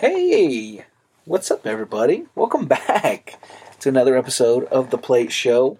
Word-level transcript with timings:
Hey, 0.00 0.84
what's 1.24 1.50
up, 1.50 1.66
everybody? 1.66 2.26
Welcome 2.36 2.66
back 2.66 3.36
to 3.80 3.88
another 3.88 4.16
episode 4.16 4.62
of 4.66 4.90
The 4.90 4.96
Plait 4.96 5.32
Show. 5.32 5.76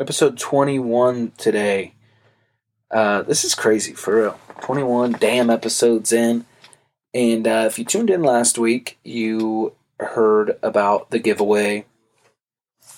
Episode 0.00 0.38
21 0.38 1.32
today. 1.36 1.92
Uh, 2.90 3.20
this 3.20 3.44
is 3.44 3.54
crazy, 3.54 3.92
for 3.92 4.16
real. 4.16 4.40
21 4.62 5.16
damn 5.20 5.50
episodes 5.50 6.10
in. 6.10 6.46
And 7.12 7.46
uh, 7.46 7.64
if 7.66 7.78
you 7.78 7.84
tuned 7.84 8.08
in 8.08 8.22
last 8.22 8.56
week, 8.56 8.98
you 9.04 9.74
heard 10.00 10.58
about 10.62 11.10
the 11.10 11.18
giveaway. 11.18 11.84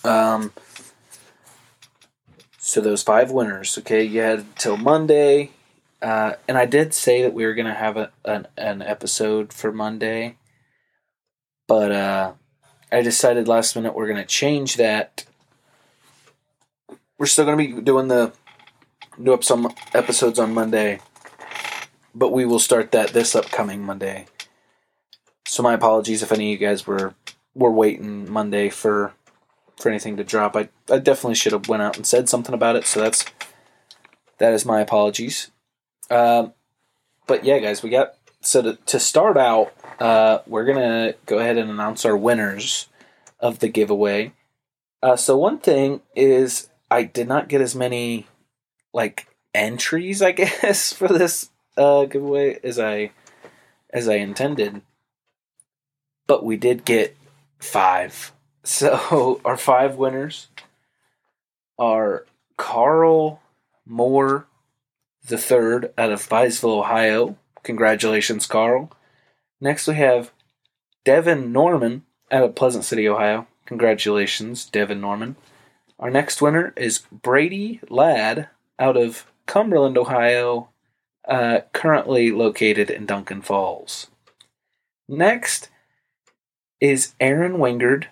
Um, 0.05 0.53
so 2.57 2.81
those 2.81 3.03
five 3.03 3.33
winners, 3.33 3.77
okay, 3.79 4.05
you 4.05 4.21
had 4.21 4.55
till 4.55 4.77
Monday. 4.77 5.51
Uh, 6.03 6.35
and 6.47 6.59
I 6.59 6.67
did 6.67 6.95
say 6.95 7.23
that 7.23 7.33
we 7.35 7.45
were 7.45 7.55
going 7.55 7.67
to 7.67 7.75
have 7.75 7.97
a, 7.97 8.13
an, 8.25 8.47
an 8.57 8.83
episode 8.83 9.53
for 9.53 9.73
Monday. 9.73 10.37
But 11.67 11.93
uh, 11.93 12.33
I 12.93 13.03
decided 13.03 13.49
last 13.49 13.75
minute 13.75 13.95
we're 13.95 14.07
going 14.07 14.19
to 14.19 14.25
change 14.25 14.77
that. 14.77 15.25
We're 17.19 17.27
still 17.27 17.45
going 17.45 17.59
to 17.59 17.77
be 17.77 17.83
doing 17.83 18.09
the 18.09 18.33
do 19.23 19.33
up 19.33 19.43
some 19.43 19.73
episodes 19.95 20.39
on 20.39 20.53
Monday, 20.53 21.01
but 22.15 22.33
we 22.33 22.45
will 22.45 22.59
start 22.59 22.93
that 22.93 23.11
this 23.11 23.35
upcoming 23.35 23.83
Monday. 23.83 24.27
So 25.47 25.63
my 25.63 25.75
apologies 25.75 26.23
if 26.23 26.33
any 26.33 26.53
of 26.53 26.61
you 26.61 26.67
guys 26.67 26.87
were 26.87 27.15
were 27.55 27.71
waiting 27.71 28.31
Monday 28.31 28.69
for 28.69 29.15
for 29.79 29.89
anything 29.89 30.17
to 30.19 30.25
drop. 30.25 30.57
I 30.57 30.69
I 30.91 30.99
definitely 30.99 31.37
should 31.37 31.53
have 31.53 31.69
went 31.69 31.83
out 31.83 31.97
and 31.97 32.07
said 32.07 32.29
something 32.29 32.55
about 32.55 32.77
it. 32.77 32.87
So 32.87 33.01
that's 33.01 33.25
that 34.39 34.53
is 34.53 34.67
my 34.67 34.81
apologies. 34.81 35.51
Um, 36.11 36.53
but 37.27 37.45
yeah, 37.45 37.59
guys, 37.59 37.83
we 37.83 37.91
got 37.91 38.15
so 38.41 38.63
to, 38.63 38.77
to 38.87 39.01
start 39.01 39.37
out, 39.37 39.73
uh, 39.99 40.39
we're 40.47 40.65
gonna 40.65 41.15
go 41.27 41.39
ahead 41.39 41.59
and 41.59 41.71
announce 41.71 42.05
our 42.05 42.17
winners 42.17 42.89
of 43.41 43.59
the 43.59 43.69
giveaway. 43.69 44.33
Uh, 45.03 45.17
so 45.17 45.37
one 45.37 45.59
thing 45.59 46.01
is 46.15 46.69
I 46.91 47.03
did 47.03 47.29
not 47.29 47.49
get 47.49 47.61
as 47.61 47.75
many 47.75 48.27
like 48.93 49.29
entries, 49.55 50.23
I 50.23 50.33
guess, 50.33 50.93
for 50.93 51.09
this 51.09 51.51
uh, 51.77 52.05
giveaway 52.05 52.59
as 52.63 52.79
I 52.79 53.11
as 53.91 54.09
I 54.09 54.15
intended. 54.15 54.83
But 56.27 56.45
we 56.45 56.57
did 56.57 56.85
get 56.85 57.17
five. 57.59 58.33
So 58.69 59.41
our 59.45 59.57
five 59.57 59.95
winners 59.95 60.49
are 61.79 62.27
Carl 62.57 63.41
Moore 63.87 64.49
the 65.27 65.39
third 65.39 65.93
out 65.99 66.13
of 66.13 66.29
Byesville, 66.29 66.79
Ohio. 66.79 67.37
Congratulations, 67.63 68.47
Carl. 68.47 68.91
Next 69.61 69.87
we 69.87 69.95
have 69.97 70.33
Devin 71.05 71.53
Norman 71.53 72.05
out 72.31 72.45
of 72.45 72.55
Pleasant 72.55 72.85
City, 72.85 73.09
Ohio. 73.09 73.47
Congratulations, 73.65 74.65
Devin 74.65 75.01
Norman. 75.01 75.37
Our 75.99 76.11
next 76.11 76.43
winner 76.43 76.73
is 76.77 77.03
Brady 77.11 77.81
Ladd 77.89 78.49
out 78.79 78.97
of 78.97 79.27
Cumberland, 79.47 79.97
Ohio, 79.97 80.69
uh, 81.27 81.61
currently 81.73 82.31
located 82.31 82.91
in 82.91 83.07
Duncan 83.07 83.43
Falls. 83.43 84.09
Next 85.09 85.71
is 86.81 87.15
Aaron 87.21 87.55
Wingard, 87.55 88.07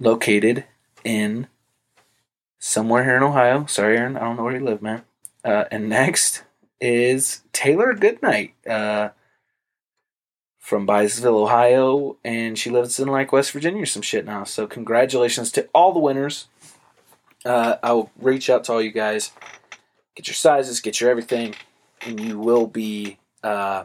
located 0.00 0.64
in 1.04 1.46
somewhere 2.58 3.04
here 3.04 3.16
in 3.16 3.22
Ohio. 3.22 3.66
Sorry, 3.66 3.96
Aaron, 3.96 4.16
I 4.16 4.20
don't 4.20 4.36
know 4.36 4.44
where 4.44 4.56
you 4.56 4.64
live, 4.64 4.82
man. 4.82 5.02
Uh, 5.46 5.64
and 5.70 5.88
next 5.88 6.42
is 6.80 7.42
Taylor 7.52 7.94
Goodnight 7.94 8.54
uh, 8.68 9.10
from 10.58 10.88
Byesville, 10.88 11.40
Ohio, 11.44 12.16
and 12.24 12.58
she 12.58 12.68
lives 12.68 12.98
in 12.98 13.06
like 13.06 13.30
West 13.30 13.52
Virginia 13.52 13.84
or 13.84 13.86
some 13.86 14.02
shit 14.02 14.26
now. 14.26 14.42
So 14.42 14.66
congratulations 14.66 15.52
to 15.52 15.68
all 15.72 15.92
the 15.92 16.00
winners. 16.00 16.48
Uh, 17.44 17.76
I'll 17.80 18.10
reach 18.18 18.50
out 18.50 18.64
to 18.64 18.72
all 18.72 18.82
you 18.82 18.90
guys, 18.90 19.30
get 20.16 20.26
your 20.26 20.34
sizes, 20.34 20.80
get 20.80 21.00
your 21.00 21.10
everything, 21.10 21.54
and 22.00 22.18
you 22.18 22.40
will 22.40 22.66
be. 22.66 23.18
Uh, 23.40 23.84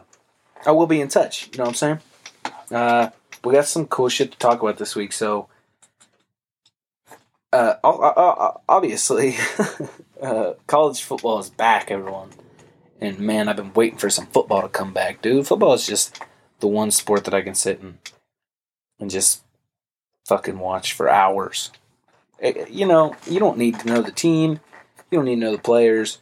I 0.66 0.72
will 0.72 0.88
be 0.88 1.00
in 1.00 1.06
touch. 1.06 1.48
You 1.52 1.58
know 1.58 1.64
what 1.64 1.68
I'm 1.68 1.74
saying? 1.74 1.98
Uh, 2.72 3.10
we 3.44 3.52
got 3.52 3.66
some 3.66 3.86
cool 3.86 4.08
shit 4.08 4.32
to 4.32 4.38
talk 4.38 4.60
about 4.60 4.78
this 4.78 4.96
week, 4.96 5.12
so 5.12 5.46
uh, 7.52 7.74
obviously, 8.68 9.36
uh, 10.22 10.54
college 10.66 11.02
football 11.02 11.38
is 11.40 11.50
back, 11.50 11.90
everyone. 11.90 12.30
And 13.00 13.18
man, 13.18 13.48
I've 13.48 13.56
been 13.56 13.74
waiting 13.74 13.98
for 13.98 14.08
some 14.08 14.26
football 14.26 14.62
to 14.62 14.68
come 14.68 14.92
back, 14.92 15.20
dude. 15.20 15.46
Football 15.46 15.74
is 15.74 15.86
just 15.86 16.22
the 16.60 16.68
one 16.68 16.92
sport 16.92 17.24
that 17.24 17.34
I 17.34 17.42
can 17.42 17.54
sit 17.54 17.80
and 17.80 17.98
and 19.00 19.10
just 19.10 19.42
fucking 20.26 20.60
watch 20.60 20.92
for 20.92 21.08
hours. 21.08 21.72
It, 22.38 22.56
eh, 22.56 22.66
you 22.70 22.86
know, 22.86 23.16
you 23.28 23.40
don't 23.40 23.58
need 23.58 23.80
to 23.80 23.88
know 23.88 24.00
the 24.00 24.12
team, 24.12 24.60
you 25.10 25.18
don't 25.18 25.24
need 25.24 25.34
to 25.34 25.40
know 25.40 25.52
the 25.52 25.58
players. 25.58 26.18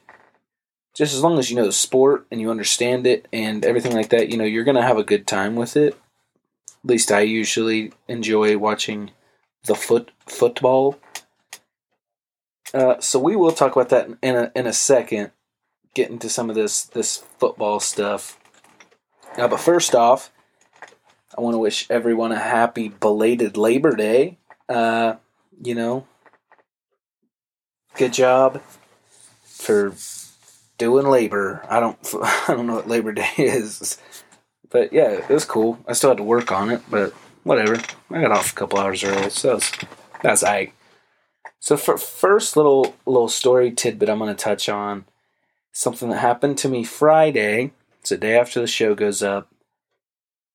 Just 0.97 1.15
as 1.15 1.23
long 1.23 1.39
as 1.39 1.51
you 1.51 1.57
know 1.57 1.67
the 1.67 1.73
sport 1.73 2.27
and 2.31 2.41
you 2.41 2.51
understand 2.51 3.07
it 3.07 3.29
and 3.33 3.65
everything 3.65 3.95
like 3.95 4.09
that, 4.09 4.31
you 4.31 4.39
know, 4.39 4.45
you're 4.45 4.65
gonna 4.65 4.83
have 4.83 4.99
a 4.99 5.05
good 5.05 5.27
time 5.27 5.57
with 5.57 5.77
it. 5.77 5.93
At 6.83 6.91
least 6.91 7.13
I 7.13 7.21
usually 7.21 7.93
enjoy 8.09 8.57
watching 8.57 9.11
the 9.65 9.75
foot 9.75 10.11
football 10.27 10.99
uh, 12.73 13.01
so 13.01 13.19
we 13.19 13.37
will 13.37 13.53
talk 13.53 13.73
about 13.75 13.89
that 13.91 14.09
in 14.23 14.37
a 14.37 14.53
in 14.55 14.67
a 14.67 14.73
second. 14.73 15.33
Get 15.95 16.11
into 16.11 16.29
some 16.29 16.49
of 16.49 16.57
this 16.57 16.85
this 16.85 17.19
football 17.39 17.81
stuff. 17.81 18.39
Uh, 19.37 19.49
but 19.49 19.61
first 19.61 19.95
off, 19.95 20.31
I 21.37 21.41
want 21.41 21.55
to 21.55 21.59
wish 21.59 21.89
everyone 21.91 22.33
a 22.33 22.39
happy 22.39 22.89
belated 22.89 23.57
Labor 23.57 23.95
Day. 23.97 24.39
Uh, 24.69 25.17
you 25.63 25.75
know, 25.75 26.07
good 27.97 28.13
job 28.13 28.63
for 29.43 29.95
doing 30.79 31.07
labor. 31.07 31.65
I 31.69 31.81
don't 31.81 31.99
I 32.23 32.45
don't 32.49 32.67
know 32.67 32.77
what 32.77 32.89
Labor 32.89 33.13
Day 33.13 33.31
is, 33.39 33.99
but 34.71 34.93
yeah, 34.93 35.11
it 35.11 35.29
was 35.29 35.45
cool. 35.45 35.79
I 35.87 35.93
still 35.93 36.11
had 36.11 36.19
to 36.19 36.25
work 36.25 36.51
on 36.53 36.71
it, 36.71 36.83
but 36.91 37.13
whatever. 37.45 37.81
I 38.11 38.21
got 38.21 38.33
off 38.33 38.53
a 38.53 38.55
couple 38.57 38.79
hours 38.79 39.05
early, 39.05 39.31
so 39.31 39.55
that's 39.55 39.73
that's 40.23 40.45
I. 40.45 40.73
So 41.61 41.77
for 41.77 41.97
first 41.97 42.57
little 42.57 42.97
little 43.07 43.29
story 43.29 43.71
tidbit 43.71 44.09
I'm 44.09 44.19
going 44.19 44.35
to 44.35 44.43
touch 44.43 44.69
on 44.69 45.05
something 45.73 46.09
that 46.11 46.19
happened 46.19 46.59
to 46.59 46.69
me 46.69 46.85
Friday. 46.85 47.73
It's 48.01 48.11
a 48.11 48.19
day 48.19 48.39
after 48.39 48.61
the 48.61 48.67
show 48.67 48.95
goes 48.95 49.23
up. 49.23 49.53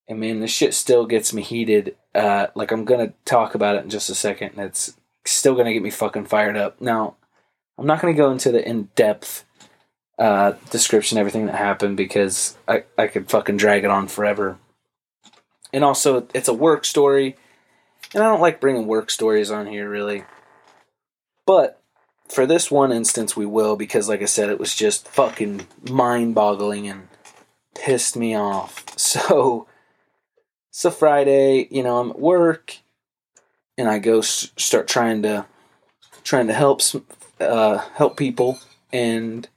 And 0.08 0.20
man, 0.20 0.40
this 0.40 0.52
shit 0.52 0.74
still 0.74 1.06
gets 1.06 1.34
me 1.34 1.42
heated. 1.42 1.96
Uh, 2.14 2.48
like 2.56 2.72
I'm 2.72 2.86
gonna 2.86 3.14
talk 3.24 3.56
about 3.56 3.76
it 3.76 3.84
in 3.84 3.90
just 3.90 4.10
a 4.10 4.16
second, 4.16 4.52
and 4.52 4.62
it's 4.66 4.96
still 5.26 5.56
gonna 5.56 5.74
get 5.74 5.82
me 5.82 5.90
fucking 5.90 6.26
fired 6.26 6.56
up. 6.56 6.80
Now, 6.80 7.16
I'm 7.78 7.88
not 7.88 8.02
gonna 8.02 8.14
go 8.14 8.32
into 8.32 8.52
the 8.52 8.68
in-depth 8.68 9.46
uh, 10.20 10.54
description 10.70 11.18
everything 11.18 11.48
that 11.48 11.56
happened 11.56 11.98
because 11.98 12.56
I 12.68 12.84
I 12.98 13.08
could 13.08 13.30
fucking 13.30 13.58
drag 13.58 13.84
it 13.84 13.90
on 13.90 14.08
forever. 14.08 14.58
And 15.74 15.84
also, 15.84 16.28
it's 16.34 16.48
a 16.48 16.54
work 16.54 16.86
story, 16.86 17.36
and 18.14 18.24
I 18.24 18.28
don't 18.28 18.42
like 18.42 18.62
bringing 18.62 18.86
work 18.86 19.10
stories 19.10 19.50
on 19.50 19.66
here 19.66 19.90
really. 19.90 20.24
But 21.46 21.82
for 22.30 22.46
this 22.46 22.72
one 22.72 22.92
instance, 22.92 23.36
we 23.38 23.46
will 23.46 23.76
because, 23.76 24.10
like 24.10 24.22
I 24.22 24.26
said, 24.26 24.50
it 24.50 24.60
was 24.60 24.76
just 24.76 25.08
fucking 25.08 25.68
mind 25.90 26.36
boggling 26.36 26.88
and 26.88 27.08
pissed 27.76 28.16
me 28.16 28.36
off. 28.36 28.84
So, 28.98 29.68
it's 30.72 30.86
a 30.86 30.92
Friday, 30.92 31.68
you 31.72 31.84
know, 31.84 32.00
I'm 32.00 32.10
at 32.12 32.20
work 32.20 32.80
and 33.78 33.88
I 33.90 34.00
go 34.00 34.20
s- 34.20 34.52
start 34.58 34.88
trying 34.88 35.22
to 35.24 35.46
trying 36.24 36.48
to 36.48 36.54
help 36.54 36.82
uh, 37.40 37.78
help 37.96 38.18
people 38.18 38.60
and 38.92 39.48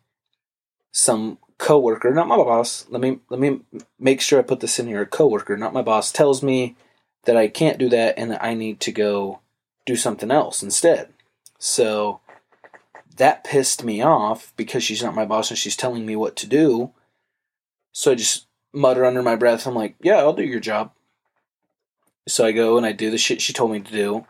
some 0.93 1.38
coworker, 1.59 2.12
not 2.12 2.28
my 2.28 2.37
boss. 2.37 2.87
Let 2.88 3.00
me 3.00 3.20
let 3.31 3.41
me 3.41 3.60
make 3.99 4.20
sure 4.20 4.38
I 4.38 4.43
put 4.43 4.60
this 4.60 4.78
in 4.78 4.87
here. 4.87 5.03
A 5.03 5.06
coworker, 5.06 5.56
not 5.56 5.72
my 5.72 5.82
boss, 5.82 6.12
tells 6.12 6.43
me 6.43 6.76
that 7.25 7.37
I 7.37 7.49
can't 7.49 7.79
do 7.79 7.88
that 7.91 8.19
and 8.19 8.31
that 8.31 8.44
I 8.44 8.55
need 8.55 8.81
to 8.81 8.93
go 8.93 9.41
do 9.87 9.96
something 9.96 10.31
else 10.31 10.62
instead. 10.62 11.12
So 11.58 12.20
that 13.16 13.44
pissed 13.44 13.84
me 13.84 14.00
off 14.00 14.52
because 14.56 14.82
she's 14.82 15.02
not 15.02 15.14
my 15.14 15.25
boss 15.25 15.50
and 15.50 15.58
she's 15.58 15.76
telling 15.76 16.06
me 16.06 16.16
what 16.16 16.37
to 16.37 16.46
do. 16.46 16.93
So 17.93 18.12
I 18.12 18.14
just 18.14 18.46
mutter 18.72 19.05
under 19.05 19.22
my 19.22 19.37
breath, 19.37 19.66
I'm 19.66 19.75
like, 19.75 19.96
yeah, 20.00 20.16
I'll 20.16 20.32
do 20.32 20.44
your 20.44 20.60
job. 20.60 20.93
So 22.26 22.44
I 22.44 22.52
go 22.52 22.76
and 22.76 22.87
I 22.87 22.93
do 22.93 23.10
the 23.10 23.19
shit 23.19 23.40
she 23.40 23.52
told 23.52 23.72
me 23.72 23.81
to 23.81 23.93
do. 23.93 24.26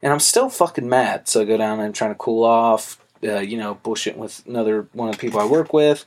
And 0.00 0.12
I'm 0.12 0.20
still 0.20 0.48
fucking 0.48 0.88
mad. 0.88 1.26
So 1.26 1.40
I 1.40 1.44
go 1.44 1.56
down 1.56 1.78
and 1.78 1.86
I'm 1.86 1.92
trying 1.92 2.12
to 2.12 2.18
cool 2.18 2.44
off, 2.44 3.02
uh, 3.24 3.40
you 3.40 3.56
know, 3.56 3.74
bullshitting 3.82 4.16
with 4.16 4.46
another 4.46 4.88
one 4.92 5.08
of 5.08 5.16
the 5.16 5.20
people 5.20 5.40
I 5.40 5.46
work 5.46 5.72
with. 5.72 6.04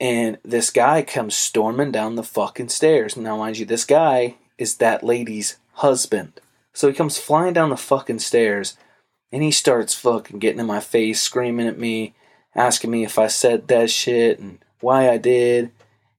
And 0.00 0.38
this 0.44 0.70
guy 0.70 1.02
comes 1.02 1.34
storming 1.34 1.92
down 1.92 2.16
the 2.16 2.22
fucking 2.22 2.68
stairs. 2.68 3.16
Now, 3.16 3.36
mind 3.36 3.58
you, 3.58 3.66
this 3.66 3.84
guy 3.84 4.36
is 4.56 4.76
that 4.76 5.04
lady's 5.04 5.58
husband. 5.74 6.40
So 6.78 6.86
he 6.86 6.94
comes 6.94 7.18
flying 7.18 7.54
down 7.54 7.70
the 7.70 7.76
fucking 7.76 8.20
stairs 8.20 8.76
and 9.32 9.42
he 9.42 9.50
starts 9.50 9.96
fucking 9.96 10.38
getting 10.38 10.60
in 10.60 10.66
my 10.66 10.78
face, 10.78 11.20
screaming 11.20 11.66
at 11.66 11.76
me, 11.76 12.14
asking 12.54 12.92
me 12.92 13.02
if 13.02 13.18
I 13.18 13.26
said 13.26 13.66
that 13.66 13.90
shit 13.90 14.38
and 14.38 14.60
why 14.78 15.10
I 15.10 15.18
did. 15.18 15.72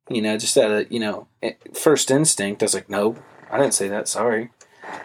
You 0.09 0.21
know, 0.21 0.37
just 0.37 0.57
out 0.57 0.69
of, 0.69 0.91
you 0.91 0.99
know, 0.99 1.27
eh, 1.41 1.53
first 1.73 2.11
instinct, 2.11 2.61
I 2.61 2.65
was 2.65 2.73
like, 2.73 2.89
no, 2.89 3.15
I 3.49 3.57
didn't 3.57 3.73
say 3.73 3.87
that, 3.87 4.09
sorry. 4.09 4.49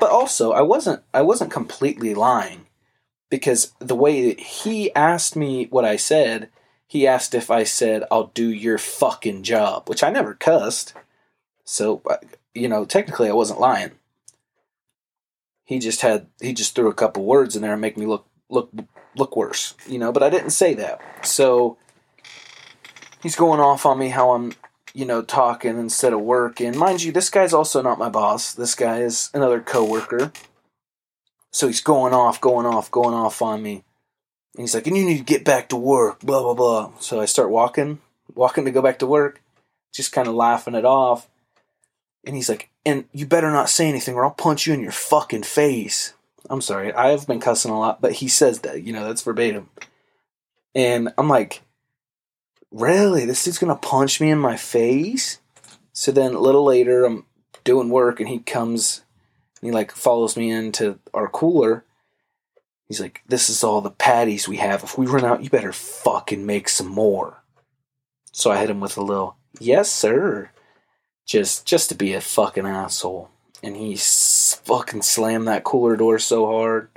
But 0.01 0.11
also, 0.11 0.51
I 0.51 0.63
wasn't 0.63 1.05
I 1.15 1.23
wasn't 1.23 1.53
completely 1.53 2.17
lying 2.17 2.67
because 3.31 3.75
the 3.79 3.95
way 3.95 4.27
that 4.31 4.41
he 4.41 4.93
asked 4.97 5.37
me 5.37 5.67
what 5.67 5.85
I 5.85 5.95
said, 5.95 6.49
he 6.89 7.07
asked 7.07 7.33
if 7.33 7.49
I 7.49 7.63
said 7.63 8.03
I'll 8.11 8.33
do 8.35 8.51
your 8.51 8.77
fucking 8.77 9.45
job, 9.45 9.89
which 9.89 10.03
I 10.03 10.11
never 10.11 10.35
cussed. 10.35 10.95
So, 11.63 12.03
uh, 12.11 12.17
you 12.55 12.67
know, 12.67 12.85
technically 12.85 13.29
I 13.29 13.35
wasn't 13.35 13.61
lying. 13.61 13.93
He 15.65 15.79
just 15.79 16.03
had 16.03 16.27
he 16.41 16.53
just 16.53 16.75
threw 16.75 16.89
a 16.89 16.95
couple 16.95 17.25
words 17.25 17.57
in 17.57 17.63
there 17.63 17.73
and 17.73 17.81
make 17.81 17.97
me 17.97 18.07
look 18.07 18.27
look 18.49 18.71
look 19.17 19.37
worse, 19.37 19.75
you 19.89 19.99
know, 19.99 20.13
but 20.13 20.23
I 20.23 20.31
didn't 20.31 20.51
say 20.51 20.75
that. 20.75 21.01
So 21.27 21.79
he's 23.23 23.37
going 23.37 23.61
off 23.61 23.87
on 23.87 23.99
me 23.99 24.11
how 24.11 24.33
I'm, 24.33 24.53
you 24.93 25.05
know, 25.05 25.23
talking 25.23 25.79
instead 25.79 26.13
of 26.13 26.21
working. 26.21 26.77
Mind 26.77 27.03
you, 27.03 27.13
this 27.13 27.31
guy's 27.31 27.53
also 27.53 27.83
not 27.83 27.99
my 27.99 28.09
boss. 28.09 28.53
This 28.53 28.75
guy 28.75 29.01
is 29.01 29.31
another 29.35 29.61
coworker. 29.61 30.33
So 31.53 31.69
he's 31.69 31.81
going 31.81 32.13
off, 32.13 32.41
going 32.41 32.67
off, 32.67 32.91
going 32.91 33.15
off 33.15 33.41
on 33.41 33.63
me. 33.63 33.85
And 34.57 34.63
he's 34.63 34.75
like, 34.75 34.87
and 34.87 34.97
you 34.97 35.05
need 35.05 35.19
to 35.19 35.25
get 35.25 35.45
back 35.45 35.69
to 35.69 35.77
work, 35.77 36.21
blah, 36.21 36.43
blah, 36.43 36.55
blah. 36.55 36.93
So 37.01 37.21
I 37.21 37.25
start 37.27 37.51
walking, 37.51 38.01
walking 38.35 38.65
to 38.65 38.71
go 38.71 38.83
back 38.83 38.99
to 39.01 39.07
work, 39.07 39.41
just 39.93 40.13
kind 40.13 40.29
of 40.29 40.35
laughing 40.35 40.75
it 40.75 40.85
off. 40.85 41.29
And 42.27 42.35
he's 42.37 42.49
like, 42.49 42.71
and 42.87 43.05
you 43.13 43.27
better 43.27 43.51
not 43.51 43.69
say 43.69 43.89
anything 43.89 44.15
or 44.15 44.25
I'll 44.25 44.31
punch 44.31 44.67
you 44.67 44.75
in 44.75 44.81
your 44.81 44.93
fucking 44.93 45.43
face. 45.43 46.15
I'm 46.51 46.61
sorry, 46.61 46.93
I've 46.93 47.27
been 47.27 47.41
cussing 47.41 47.71
a 47.71 47.79
lot, 47.79 48.01
but 48.01 48.13
he 48.13 48.29
says 48.29 48.61
that, 48.61 48.83
you 48.83 48.93
know, 48.93 49.07
that's 49.07 49.23
verbatim. 49.23 49.69
And 50.75 51.13
I'm 51.17 51.29
like, 51.29 51.63
really? 52.71 53.25
This 53.25 53.45
dude's 53.45 53.59
gonna 53.59 53.77
punch 53.77 54.21
me 54.21 54.31
in 54.31 54.39
my 54.39 54.57
face? 54.57 55.39
So 55.93 56.13
then 56.13 56.35
a 56.35 56.41
little 56.41 56.65
later, 56.65 57.05
I'm 57.05 57.25
doing 57.63 57.89
work 57.89 58.21
and 58.21 58.29
he 58.29 58.41
comes 58.41 59.05
and 59.61 59.69
he 59.69 59.73
like 59.73 59.93
follows 59.93 60.37
me 60.37 60.51
into 60.51 60.99
our 61.15 61.29
cooler. 61.29 61.85
He's 62.87 63.01
like, 63.01 63.23
This 63.27 63.49
is 63.49 63.65
all 63.65 63.81
the 63.81 63.91
patties 63.91 64.47
we 64.47 64.59
have. 64.59 64.83
If 64.83 64.99
we 64.99 65.07
run 65.07 65.25
out, 65.25 65.43
you 65.43 65.51
better 65.51 65.73
fucking 65.73 66.45
make 66.45 66.69
some 66.69 66.89
more. 66.89 67.43
So 68.33 68.51
I 68.51 68.59
hit 68.59 68.71
him 68.71 68.81
with 68.81 68.97
a 68.97 69.03
little, 69.03 69.37
Yes, 69.59 69.91
sir. 69.91 70.51
Just 71.27 71.67
just 71.67 71.89
to 71.89 71.95
be 71.95 72.13
a 72.13 72.21
fucking 72.21 72.67
asshole. 72.67 73.31
And 73.63 73.77
he 73.77 73.97
fucking 73.97 75.03
slammed 75.03 75.49
that 75.49 75.65
cooler 75.65 75.97
door 75.97 76.19
so 76.19 76.47
hard. 76.47 76.89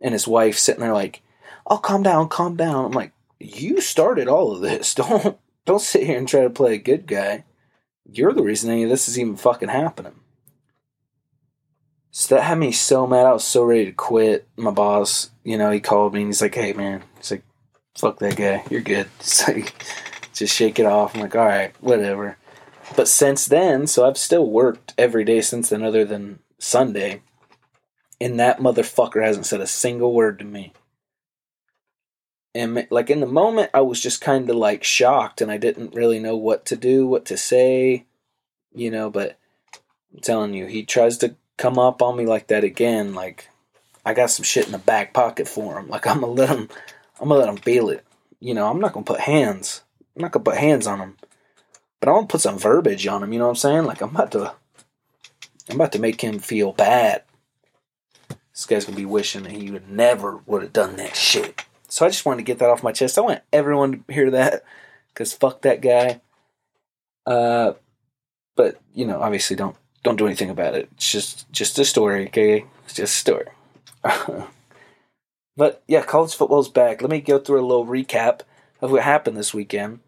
And 0.00 0.12
his 0.12 0.28
wife 0.28 0.58
sitting 0.58 0.80
there 0.80 0.92
like, 0.92 1.22
Oh, 1.66 1.78
calm 1.78 2.02
down, 2.02 2.28
calm 2.28 2.56
down. 2.56 2.84
I'm 2.84 2.92
like, 2.92 3.12
you 3.38 3.80
started 3.80 4.28
all 4.28 4.52
of 4.52 4.60
this. 4.60 4.94
Don't 4.94 5.38
don't 5.64 5.80
sit 5.80 6.04
here 6.04 6.18
and 6.18 6.26
try 6.28 6.42
to 6.42 6.50
play 6.50 6.74
a 6.74 6.78
good 6.78 7.06
guy. 7.06 7.44
You're 8.04 8.32
the 8.32 8.42
reason 8.42 8.70
any 8.70 8.82
of 8.82 8.90
this 8.90 9.08
is 9.08 9.18
even 9.18 9.36
fucking 9.36 9.68
happening. 9.68 10.14
So 12.10 12.34
that 12.34 12.42
had 12.42 12.58
me 12.58 12.72
so 12.72 13.06
mad. 13.06 13.26
I 13.26 13.32
was 13.32 13.44
so 13.44 13.62
ready 13.62 13.86
to 13.86 13.92
quit. 13.92 14.48
My 14.56 14.70
boss, 14.70 15.30
you 15.44 15.56
know, 15.56 15.70
he 15.70 15.80
called 15.80 16.14
me 16.14 16.20
and 16.22 16.28
he's 16.28 16.42
like, 16.42 16.54
"Hey, 16.54 16.72
man," 16.72 17.04
he's 17.16 17.30
like, 17.30 17.44
"Fuck 17.96 18.18
that 18.18 18.36
guy. 18.36 18.64
You're 18.70 18.80
good." 18.82 19.08
It's 19.20 19.46
like, 19.48 19.72
just 20.34 20.54
shake 20.54 20.78
it 20.78 20.86
off. 20.86 21.14
I'm 21.14 21.22
like, 21.22 21.36
"All 21.36 21.46
right, 21.46 21.72
whatever." 21.80 22.36
But 22.96 23.08
since 23.08 23.46
then, 23.46 23.86
so 23.86 24.06
I've 24.06 24.18
still 24.18 24.48
worked 24.48 24.94
every 24.98 25.24
day 25.24 25.40
since 25.40 25.70
then, 25.70 25.82
other 25.82 26.04
than 26.04 26.40
Sunday, 26.58 27.22
and 28.20 28.38
that 28.38 28.58
motherfucker 28.58 29.24
hasn't 29.24 29.46
said 29.46 29.60
a 29.60 29.66
single 29.66 30.12
word 30.12 30.38
to 30.38 30.44
me. 30.44 30.72
And 32.54 32.86
like 32.90 33.08
in 33.08 33.20
the 33.20 33.26
moment 33.26 33.70
i 33.72 33.80
was 33.80 33.98
just 33.98 34.20
kind 34.20 34.50
of 34.50 34.56
like 34.56 34.84
shocked 34.84 35.40
and 35.40 35.50
i 35.50 35.56
didn't 35.56 35.94
really 35.94 36.18
know 36.18 36.36
what 36.36 36.66
to 36.66 36.76
do 36.76 37.06
what 37.06 37.24
to 37.26 37.38
say 37.38 38.04
you 38.74 38.90
know 38.90 39.08
but 39.08 39.38
i'm 40.12 40.20
telling 40.20 40.52
you 40.52 40.66
he 40.66 40.84
tries 40.84 41.16
to 41.18 41.34
come 41.56 41.78
up 41.78 42.02
on 42.02 42.14
me 42.14 42.26
like 42.26 42.48
that 42.48 42.62
again 42.62 43.14
like 43.14 43.48
i 44.04 44.12
got 44.12 44.28
some 44.30 44.44
shit 44.44 44.66
in 44.66 44.72
the 44.72 44.78
back 44.78 45.14
pocket 45.14 45.48
for 45.48 45.78
him. 45.78 45.88
Like 45.88 46.06
i'm 46.06 46.20
gonna 46.20 46.32
let 46.32 46.50
him 46.50 46.68
i'm 47.18 47.28
gonna 47.28 47.40
let 47.40 47.48
him 47.48 47.56
feel 47.56 47.88
it. 47.88 48.04
You 48.38 48.52
know 48.52 48.68
i'm 48.68 48.80
not 48.80 48.92
gonna 48.92 49.06
put 49.06 49.20
hands 49.20 49.82
i'm 50.14 50.20
not 50.20 50.32
gonna 50.32 50.44
put 50.44 50.58
hands 50.58 50.86
on 50.86 50.98
him 50.98 51.16
but 52.02 52.10
i'm 52.10 52.16
gonna 52.16 52.26
put 52.26 52.40
some 52.40 52.58
verbiage 52.58 53.06
on 53.06 53.22
him 53.22 53.32
you 53.32 53.38
know 53.38 53.46
what 53.46 53.52
i'm 53.52 53.56
saying 53.56 53.84
like 53.84 54.00
i'm 54.00 54.10
about 54.10 54.32
to 54.32 54.52
i'm 55.70 55.76
about 55.76 55.92
to 55.92 56.00
make 56.00 56.20
him 56.20 56.40
feel 56.40 56.72
bad 56.72 57.22
this 58.52 58.66
guy's 58.66 58.84
gonna 58.84 58.96
be 58.96 59.06
wishing 59.06 59.44
that 59.44 59.52
he 59.52 59.70
would 59.70 59.88
never 59.88 60.40
would 60.46 60.62
have 60.62 60.72
done 60.72 60.96
that 60.96 61.14
shit 61.14 61.64
so 61.92 62.06
I 62.06 62.08
just 62.08 62.24
wanted 62.24 62.38
to 62.38 62.44
get 62.44 62.58
that 62.60 62.70
off 62.70 62.82
my 62.82 62.92
chest. 62.92 63.18
I 63.18 63.20
want 63.20 63.42
everyone 63.52 64.02
to 64.08 64.14
hear 64.14 64.30
that 64.30 64.64
because 65.12 65.34
fuck 65.34 65.60
that 65.60 65.82
guy. 65.82 66.22
Uh, 67.26 67.74
but 68.56 68.80
you 68.94 69.04
know, 69.04 69.20
obviously, 69.20 69.56
don't 69.56 69.76
don't 70.02 70.16
do 70.16 70.24
anything 70.24 70.48
about 70.48 70.74
it. 70.74 70.88
It's 70.92 71.12
just 71.12 71.52
just 71.52 71.78
a 71.78 71.84
story, 71.84 72.28
okay? 72.28 72.64
It's 72.86 72.94
just 72.94 73.14
a 73.14 73.18
story. 73.18 73.46
but 75.54 75.82
yeah, 75.86 76.00
college 76.00 76.34
football's 76.34 76.70
back. 76.70 77.02
Let 77.02 77.10
me 77.10 77.20
go 77.20 77.38
through 77.38 77.60
a 77.60 77.66
little 77.66 77.84
recap 77.84 78.40
of 78.80 78.90
what 78.90 79.02
happened 79.02 79.36
this 79.36 79.52
weekend. 79.52 80.00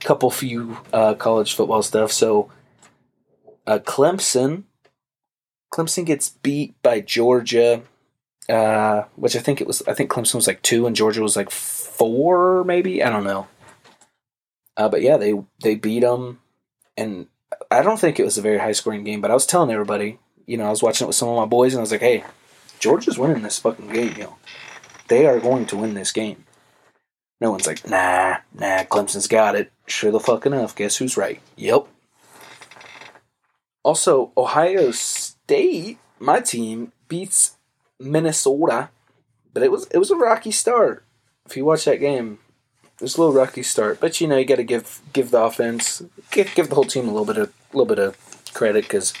Couple 0.00 0.30
few 0.30 0.78
uh, 0.92 1.14
college 1.14 1.54
football 1.54 1.82
stuff. 1.82 2.10
So, 2.10 2.50
uh, 3.66 3.78
Clemson, 3.78 4.64
Clemson 5.72 6.04
gets 6.04 6.30
beat 6.30 6.74
by 6.82 7.00
Georgia 7.00 7.82
uh, 8.48 9.04
which 9.16 9.36
I 9.36 9.38
think 9.38 9.60
it 9.60 9.66
was. 9.66 9.82
I 9.86 9.94
think 9.94 10.10
Clemson 10.10 10.34
was 10.36 10.46
like 10.46 10.62
two 10.62 10.86
and 10.86 10.96
Georgia 10.96 11.22
was 11.22 11.36
like 11.36 11.50
four, 11.50 12.64
maybe. 12.64 13.02
I 13.02 13.10
don't 13.10 13.24
know. 13.24 13.46
Uh, 14.76 14.88
but 14.88 15.02
yeah, 15.02 15.16
they 15.16 15.34
they 15.62 15.74
beat 15.74 16.00
them, 16.00 16.40
and 16.96 17.28
I 17.70 17.82
don't 17.82 18.00
think 18.00 18.18
it 18.18 18.24
was 18.24 18.38
a 18.38 18.42
very 18.42 18.58
high 18.58 18.72
scoring 18.72 19.04
game. 19.04 19.20
But 19.20 19.30
I 19.30 19.34
was 19.34 19.46
telling 19.46 19.70
everybody, 19.70 20.18
you 20.46 20.56
know, 20.56 20.66
I 20.66 20.70
was 20.70 20.82
watching 20.82 21.04
it 21.04 21.08
with 21.08 21.16
some 21.16 21.28
of 21.28 21.36
my 21.36 21.46
boys, 21.46 21.74
and 21.74 21.80
I 21.80 21.82
was 21.82 21.92
like, 21.92 22.00
"Hey, 22.00 22.24
Georgia's 22.80 23.18
winning 23.18 23.42
this 23.42 23.58
fucking 23.58 23.88
game. 23.88 24.14
You 24.16 24.24
know, 24.24 24.36
they 25.08 25.26
are 25.26 25.38
going 25.38 25.66
to 25.66 25.76
win 25.76 25.94
this 25.94 26.12
game." 26.12 26.44
No 27.42 27.50
one's 27.50 27.66
like, 27.66 27.88
"Nah, 27.88 28.36
nah, 28.54 28.84
Clemson's 28.84 29.26
got 29.26 29.56
it." 29.56 29.72
Sure 29.84 30.12
the 30.12 30.20
fuck 30.20 30.46
enough. 30.46 30.76
Guess 30.76 30.98
who's 30.98 31.16
right? 31.16 31.40
Yep. 31.56 31.88
Also, 33.82 34.30
Ohio 34.36 34.92
State, 34.92 35.98
my 36.20 36.38
team, 36.38 36.92
beats 37.08 37.56
Minnesota, 37.98 38.90
but 39.52 39.64
it 39.64 39.72
was 39.72 39.88
it 39.88 39.98
was 39.98 40.12
a 40.12 40.16
rocky 40.16 40.52
start. 40.52 41.04
If 41.44 41.56
you 41.56 41.64
watch 41.64 41.84
that 41.84 41.98
game, 41.98 42.38
it 42.84 43.00
was 43.02 43.16
a 43.16 43.20
little 43.20 43.34
rocky 43.34 43.64
start. 43.64 43.98
But 43.98 44.20
you 44.20 44.28
know 44.28 44.36
you 44.36 44.44
got 44.44 44.62
to 44.62 44.62
give 44.62 45.00
give 45.12 45.32
the 45.32 45.42
offense 45.42 46.00
give, 46.30 46.54
give 46.54 46.68
the 46.68 46.76
whole 46.76 46.84
team 46.84 47.08
a 47.08 47.10
little 47.10 47.26
bit 47.26 47.38
of 47.38 47.52
little 47.72 47.92
bit 47.92 47.98
of 47.98 48.16
credit 48.54 48.84
because 48.84 49.14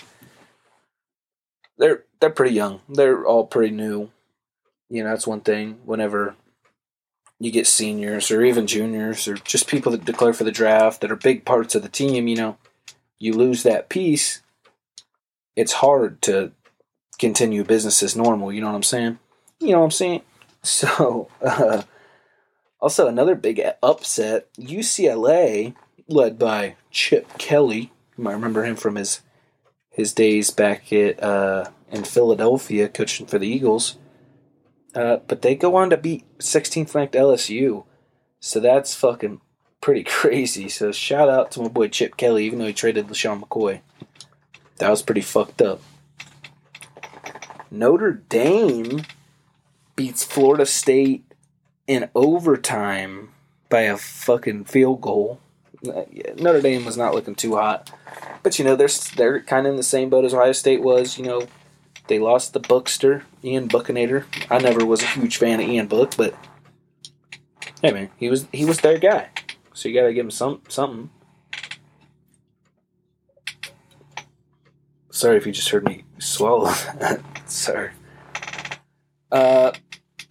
they're 1.76 2.04
they're 2.20 2.30
pretty 2.30 2.54
young. 2.54 2.82
They're 2.88 3.26
all 3.26 3.48
pretty 3.48 3.74
new. 3.74 4.10
You 4.88 5.02
know 5.02 5.10
that's 5.10 5.26
one 5.26 5.40
thing. 5.40 5.80
Whenever 5.84 6.36
you 7.42 7.50
get 7.50 7.66
seniors 7.66 8.30
or 8.30 8.44
even 8.44 8.68
juniors 8.68 9.26
or 9.26 9.34
just 9.34 9.66
people 9.66 9.90
that 9.90 10.04
declare 10.04 10.32
for 10.32 10.44
the 10.44 10.52
draft 10.52 11.00
that 11.00 11.10
are 11.10 11.16
big 11.16 11.44
parts 11.44 11.74
of 11.74 11.82
the 11.82 11.88
team, 11.88 12.28
you 12.28 12.36
know, 12.36 12.56
you 13.18 13.32
lose 13.32 13.64
that 13.64 13.88
piece. 13.88 14.42
It's 15.56 15.72
hard 15.72 16.22
to 16.22 16.52
continue 17.18 17.64
business 17.64 18.00
as 18.00 18.14
normal. 18.14 18.52
You 18.52 18.60
know 18.60 18.68
what 18.68 18.76
I'm 18.76 18.84
saying? 18.84 19.18
You 19.58 19.72
know 19.72 19.80
what 19.80 19.86
I'm 19.86 19.90
saying? 19.90 20.22
So, 20.64 21.28
uh, 21.44 21.82
also 22.78 23.08
another 23.08 23.34
big 23.34 23.60
upset 23.82 24.46
UCLA, 24.54 25.74
led 26.06 26.38
by 26.38 26.76
Chip 26.88 27.36
Kelly. 27.36 27.90
You 28.16 28.22
might 28.22 28.34
remember 28.34 28.64
him 28.64 28.76
from 28.76 28.94
his 28.94 29.22
his 29.90 30.12
days 30.12 30.52
back 30.52 30.92
at 30.92 31.20
uh, 31.20 31.70
in 31.90 32.04
Philadelphia, 32.04 32.88
coaching 32.88 33.26
for 33.26 33.40
the 33.40 33.48
Eagles. 33.48 33.98
Uh, 34.94 35.16
but 35.26 35.42
they 35.42 35.54
go 35.54 35.76
on 35.76 35.90
to 35.90 35.96
beat 35.96 36.24
16th 36.38 36.94
ranked 36.94 37.14
LSU, 37.14 37.84
so 38.40 38.60
that's 38.60 38.94
fucking 38.94 39.40
pretty 39.80 40.04
crazy. 40.06 40.68
So 40.68 40.92
shout 40.92 41.28
out 41.28 41.50
to 41.52 41.62
my 41.62 41.68
boy 41.68 41.88
Chip 41.88 42.16
Kelly, 42.16 42.46
even 42.46 42.58
though 42.58 42.66
he 42.66 42.72
traded 42.72 43.08
LeSean 43.08 43.42
McCoy. 43.42 43.80
That 44.78 44.90
was 44.90 45.02
pretty 45.02 45.20
fucked 45.20 45.62
up. 45.62 45.80
Notre 47.70 48.12
Dame 48.12 49.02
beats 49.96 50.24
Florida 50.24 50.66
State 50.66 51.24
in 51.86 52.10
overtime 52.14 53.30
by 53.68 53.82
a 53.82 53.96
fucking 53.96 54.64
field 54.64 55.00
goal. 55.00 55.40
Notre 55.82 56.60
Dame 56.60 56.84
was 56.84 56.96
not 56.96 57.14
looking 57.14 57.34
too 57.34 57.56
hot, 57.56 57.90
but 58.42 58.58
you 58.58 58.64
know 58.64 58.76
they're 58.76 58.88
they're 59.16 59.40
kind 59.40 59.66
of 59.66 59.72
in 59.72 59.76
the 59.76 59.82
same 59.82 60.10
boat 60.10 60.24
as 60.24 60.34
Ohio 60.34 60.52
State 60.52 60.82
was. 60.82 61.18
You 61.18 61.24
know, 61.24 61.46
they 62.08 62.18
lost 62.18 62.52
the 62.52 62.60
Buckster, 62.60 63.24
Ian 63.44 63.68
Buckinator. 63.68 64.24
I 64.50 64.58
never 64.58 64.84
was 64.84 65.02
a 65.02 65.06
huge 65.06 65.36
fan 65.36 65.60
of 65.60 65.68
Ian 65.68 65.86
Book, 65.86 66.14
but 66.16 66.34
hey 67.80 67.92
man, 67.92 68.10
he 68.16 68.28
was 68.28 68.46
he 68.52 68.64
was 68.64 68.80
their 68.80 68.98
guy, 68.98 69.28
so 69.72 69.88
you 69.88 69.94
got 69.94 70.06
to 70.06 70.14
give 70.14 70.24
him 70.24 70.30
some 70.30 70.62
something. 70.68 71.10
Sorry 75.10 75.36
if 75.36 75.46
you 75.46 75.52
just 75.52 75.68
heard 75.68 75.84
me 75.84 76.04
swallow. 76.18 76.72
Sorry. 77.46 77.90
Uh, 79.30 79.72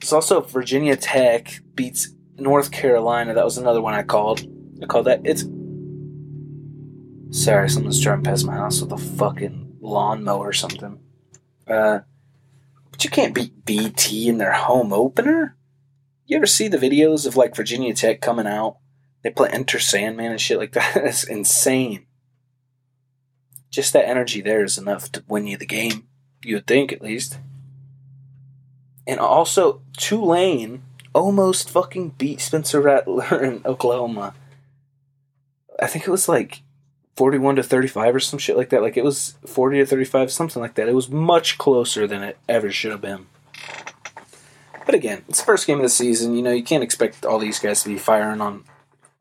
it's 0.01 0.11
also 0.11 0.41
Virginia 0.41 0.95
Tech 0.95 1.59
beats 1.75 2.09
North 2.37 2.71
Carolina. 2.71 3.33
That 3.33 3.45
was 3.45 3.57
another 3.57 3.81
one 3.81 3.93
I 3.93 4.03
called. 4.03 4.41
I 4.81 4.87
called 4.87 5.05
that. 5.05 5.21
It's 5.23 5.45
Sorry, 7.31 7.69
someone's 7.69 8.01
driving 8.01 8.25
past 8.25 8.45
my 8.45 8.55
house 8.55 8.81
with 8.81 8.91
a 8.91 8.97
fucking 8.97 9.77
lawnmower 9.79 10.49
or 10.49 10.53
something. 10.53 10.99
Uh, 11.71 12.01
but 12.91 13.03
you 13.03 13.09
can't 13.09 13.33
beat 13.33 13.65
VT 13.65 14.25
in 14.25 14.37
their 14.37 14.51
home 14.51 14.91
opener. 14.91 15.55
You 16.25 16.37
ever 16.37 16.45
see 16.45 16.67
the 16.67 16.77
videos 16.77 17.25
of 17.25 17.35
like 17.35 17.55
Virginia 17.55 17.93
Tech 17.93 18.21
coming 18.21 18.47
out? 18.47 18.77
They 19.23 19.29
play 19.29 19.49
Enter 19.49 19.79
Sandman 19.79 20.31
and 20.31 20.41
shit 20.41 20.57
like 20.57 20.73
that. 20.73 20.93
That's 20.95 21.23
insane. 21.23 22.05
Just 23.69 23.93
that 23.93 24.07
energy 24.07 24.41
there 24.41 24.63
is 24.63 24.77
enough 24.77 25.11
to 25.13 25.23
win 25.27 25.47
you 25.47 25.57
the 25.57 25.65
game. 25.65 26.07
You 26.43 26.55
would 26.55 26.67
think, 26.67 26.91
at 26.91 27.01
least. 27.01 27.39
And 29.07 29.19
also, 29.19 29.81
Tulane 29.97 30.83
almost 31.13 31.69
fucking 31.69 32.09
beat 32.17 32.41
Spencer 32.41 32.81
Rattler 32.81 33.43
in 33.43 33.61
Oklahoma. 33.65 34.33
I 35.79 35.87
think 35.87 36.07
it 36.07 36.11
was 36.11 36.27
like 36.27 36.63
41 37.15 37.57
to 37.57 37.63
35 37.63 38.15
or 38.15 38.19
some 38.19 38.39
shit 38.39 38.57
like 38.57 38.69
that. 38.69 38.81
Like 38.81 38.97
it 38.97 39.03
was 39.03 39.35
40 39.45 39.79
to 39.79 39.85
35, 39.85 40.31
something 40.31 40.61
like 40.61 40.75
that. 40.75 40.87
It 40.87 40.95
was 40.95 41.09
much 41.09 41.57
closer 41.57 42.07
than 42.07 42.23
it 42.23 42.37
ever 42.47 42.71
should 42.71 42.91
have 42.91 43.01
been. 43.01 43.27
But 44.85 44.95
again, 44.95 45.23
it's 45.29 45.39
the 45.39 45.45
first 45.45 45.67
game 45.67 45.77
of 45.77 45.83
the 45.83 45.89
season. 45.89 46.35
You 46.35 46.41
know, 46.41 46.51
you 46.51 46.63
can't 46.63 46.83
expect 46.83 47.25
all 47.25 47.39
these 47.39 47.59
guys 47.59 47.83
to 47.83 47.89
be 47.89 47.97
firing 47.97 48.41
on 48.41 48.63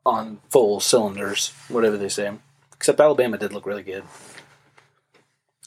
on 0.05 0.39
full 0.49 0.79
cylinders, 0.79 1.53
whatever 1.69 1.97
they 1.97 2.09
say. 2.09 2.31
Except 2.73 2.99
Alabama 2.99 3.37
did 3.37 3.53
look 3.53 3.67
really 3.67 3.83
good. 3.83 4.03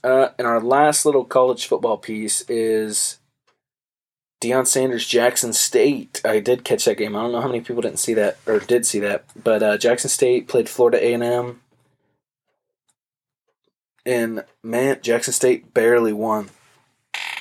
Uh, 0.03 0.31
and 0.39 0.47
our 0.47 0.61
last 0.61 1.07
little 1.07 1.25
college 1.25 1.67
football 1.67 1.97
piece 1.97 2.43
is 2.51 3.19
Deion 4.43 4.67
Sanders, 4.67 5.07
Jackson 5.07 5.53
State. 5.53 6.21
I 6.25 6.41
did 6.41 6.65
catch 6.65 6.85
that 6.85 6.99
game. 6.99 7.17
I 7.17 7.23
don't 7.23 7.33
know 7.33 7.41
how 7.41 7.47
many 7.47 7.61
people 7.61 7.81
didn't 7.81 8.01
see 8.01 8.13
that 8.15 8.37
or 8.47 8.59
did 8.59 8.85
see 8.85 8.99
that, 8.99 9.25
but 9.43 9.63
uh, 9.63 9.79
Jackson 9.79 10.11
State 10.11 10.49
played 10.49 10.69
Florida 10.69 11.03
A 11.03 11.15
and 11.15 11.23
M, 11.23 11.61
and 14.07 14.45
man, 14.63 14.99
Jackson 15.03 15.33
State 15.33 15.75
barely 15.75 16.13
won. 16.13 16.51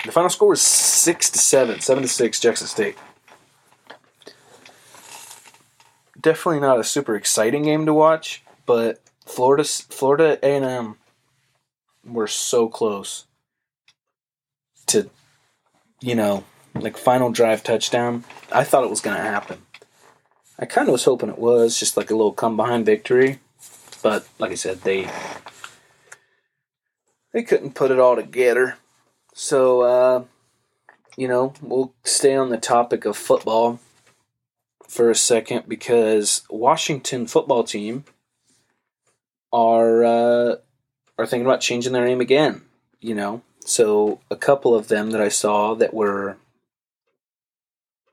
The 0.06 0.12
final 0.12 0.30
score 0.30 0.50
was 0.50 0.62
six 0.62 1.30
to 1.30 1.40
seven, 1.40 1.80
seven 1.80 2.04
to 2.04 2.10
six, 2.10 2.40
Jackson 2.40 2.68
State. 2.68 2.98
Definitely 6.20 6.62
not 6.62 6.80
a 6.80 6.84
super 6.84 7.16
exciting 7.16 7.64
game 7.64 7.86
to 7.86 7.94
watch, 7.94 8.44
but 8.66 9.02
Florida, 9.26 9.64
Florida 9.64 10.40
A 10.44 10.56
and 10.56 10.66
M 10.66 10.96
were 12.06 12.28
so 12.28 12.68
close 12.68 13.26
to, 14.88 15.10
you 16.02 16.16
know, 16.16 16.44
like 16.76 16.98
final 16.98 17.32
drive 17.32 17.64
touchdown. 17.64 18.24
I 18.52 18.64
thought 18.64 18.84
it 18.84 18.90
was 18.90 19.02
going 19.02 19.18
to 19.18 19.24
happen. 19.24 19.60
I 20.60 20.66
kind 20.66 20.88
of 20.88 20.94
was 20.94 21.06
hoping 21.06 21.30
it 21.30 21.40
was 21.40 21.80
just 21.80 21.98
like 21.98 22.12
a 22.12 22.16
little 22.16 22.32
come 22.32 22.56
behind 22.56 22.86
victory, 22.86 23.40
but 24.02 24.28
like 24.40 24.52
I 24.52 24.56
said, 24.56 24.82
they 24.82 25.10
they 27.34 27.44
couldn't 27.44 27.76
put 27.76 27.92
it 27.92 28.00
all 28.00 28.16
together. 28.16 28.78
So, 29.34 29.82
uh, 29.82 30.24
you 31.18 31.28
know, 31.28 31.54
we'll 31.62 31.94
stay 32.04 32.36
on 32.36 32.50
the 32.50 32.58
topic 32.58 33.06
of 33.06 33.18
football 33.18 33.80
for 34.88 35.10
a 35.10 35.16
second 35.16 35.64
because 35.68 36.44
Washington 36.50 37.26
football 37.28 37.64
team 37.64 38.06
are 39.52 40.04
uh, 40.04 40.56
are 41.18 41.26
thinking 41.26 41.46
about 41.46 41.62
changing 41.62 41.94
their 41.94 42.06
name 42.06 42.22
again. 42.22 42.62
You 43.02 43.16
know, 43.16 43.42
so 43.66 44.22
a 44.32 44.36
couple 44.36 44.76
of 44.76 44.88
them 44.88 45.12
that 45.12 45.22
I 45.22 45.30
saw 45.30 45.74
that 45.76 45.94
were 45.94 46.38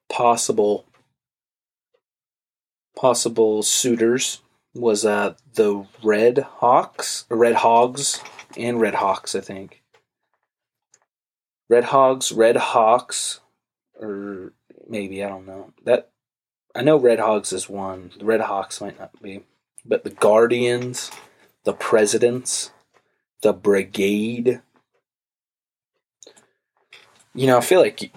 possible 0.09 0.85
possible 2.97 3.63
suitors 3.63 4.41
was 4.75 5.05
uh 5.05 5.35
the 5.55 5.87
Red 6.03 6.39
Hawks, 6.39 7.25
Red 7.29 7.57
Hogs, 7.57 8.21
and 8.57 8.81
Red 8.81 8.95
Hawks, 8.95 9.35
I 9.35 9.41
think. 9.41 9.83
Red 11.69 11.85
Hogs, 11.85 12.33
Red 12.33 12.57
Hawks, 12.57 13.41
or 13.99 14.53
maybe 14.89 15.23
I 15.23 15.29
don't 15.29 15.47
know. 15.47 15.73
That 15.85 16.11
I 16.75 16.83
know 16.83 16.97
Red 16.97 17.21
Hogs 17.21 17.53
is 17.53 17.69
one. 17.69 18.11
The 18.19 18.25
Red 18.25 18.41
Hawks 18.41 18.81
might 18.81 18.99
not 18.99 19.23
be, 19.23 19.45
but 19.85 20.03
the 20.03 20.11
Guardians, 20.11 21.11
the 21.65 21.73
Presidents, 21.73 22.73
the 23.43 23.53
Brigade. 23.53 24.61
You 27.35 27.47
know, 27.47 27.59
I 27.59 27.61
feel 27.61 27.81
like 27.81 28.13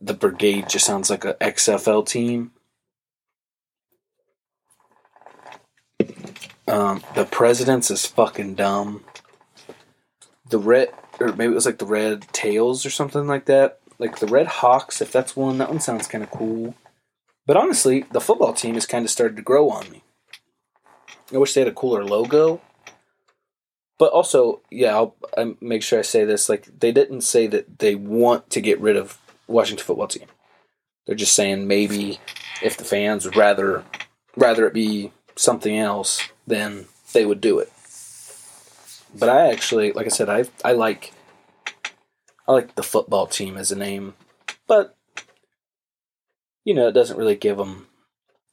the 0.00 0.14
Brigade 0.14 0.68
just 0.68 0.86
sounds 0.86 1.10
like 1.10 1.24
a 1.24 1.34
XFL 1.34 2.06
team. 2.06 2.52
Um, 6.66 7.02
the 7.14 7.26
Presidents 7.26 7.90
is 7.90 8.06
fucking 8.06 8.54
dumb. 8.54 9.04
The 10.46 10.58
red, 10.58 10.92
or 11.20 11.28
maybe 11.28 11.52
it 11.52 11.54
was 11.54 11.66
like 11.66 11.78
the 11.78 11.86
Red 11.86 12.28
Tails 12.32 12.84
or 12.84 12.90
something 12.90 13.26
like 13.26 13.46
that. 13.46 13.78
Like 13.98 14.18
the 14.18 14.26
Red 14.26 14.46
Hawks, 14.46 15.00
if 15.00 15.10
that's 15.10 15.36
one, 15.36 15.58
that 15.58 15.70
one 15.70 15.80
sounds 15.80 16.08
kind 16.08 16.22
of 16.24 16.30
cool. 16.30 16.74
But 17.46 17.56
honestly, 17.56 18.04
the 18.12 18.20
football 18.20 18.52
team 18.52 18.74
has 18.74 18.86
kind 18.86 19.04
of 19.04 19.10
started 19.10 19.36
to 19.36 19.42
grow 19.42 19.70
on 19.70 19.90
me. 19.90 20.02
I 21.32 21.38
wish 21.38 21.54
they 21.54 21.60
had 21.60 21.68
a 21.68 21.72
cooler 21.72 22.04
logo. 22.04 22.60
But 23.98 24.12
also, 24.12 24.60
yeah, 24.70 24.94
I'll, 24.94 25.16
I'll 25.36 25.54
make 25.60 25.82
sure 25.82 25.98
I 25.98 26.02
say 26.02 26.24
this. 26.24 26.48
Like, 26.48 26.68
they 26.80 26.90
didn't 26.90 27.20
say 27.20 27.46
that 27.46 27.78
they 27.78 27.94
want 27.94 28.50
to 28.50 28.60
get 28.60 28.80
rid 28.80 28.96
of 28.96 29.18
Washington 29.46 29.84
football 29.84 30.08
team. 30.08 30.26
They're 31.06 31.14
just 31.14 31.34
saying 31.34 31.66
maybe 31.66 32.18
if 32.62 32.76
the 32.76 32.84
fans 32.84 33.24
would 33.24 33.36
rather 33.36 33.84
rather 34.36 34.66
it 34.66 34.74
be 34.74 35.12
something 35.36 35.78
else, 35.78 36.28
then 36.46 36.86
they 37.12 37.24
would 37.24 37.40
do 37.40 37.58
it. 37.58 37.72
But 39.16 39.28
I 39.28 39.50
actually, 39.50 39.92
like 39.92 40.06
I 40.06 40.10
said, 40.10 40.28
I 40.28 40.44
I 40.64 40.72
like 40.72 41.12
I 42.46 42.52
like 42.52 42.74
the 42.74 42.82
football 42.82 43.26
team 43.26 43.56
as 43.56 43.70
a 43.70 43.76
name, 43.76 44.14
but 44.66 44.96
you 46.64 46.74
know, 46.74 46.88
it 46.88 46.92
doesn't 46.92 47.16
really 47.16 47.36
give 47.36 47.56
them 47.56 47.86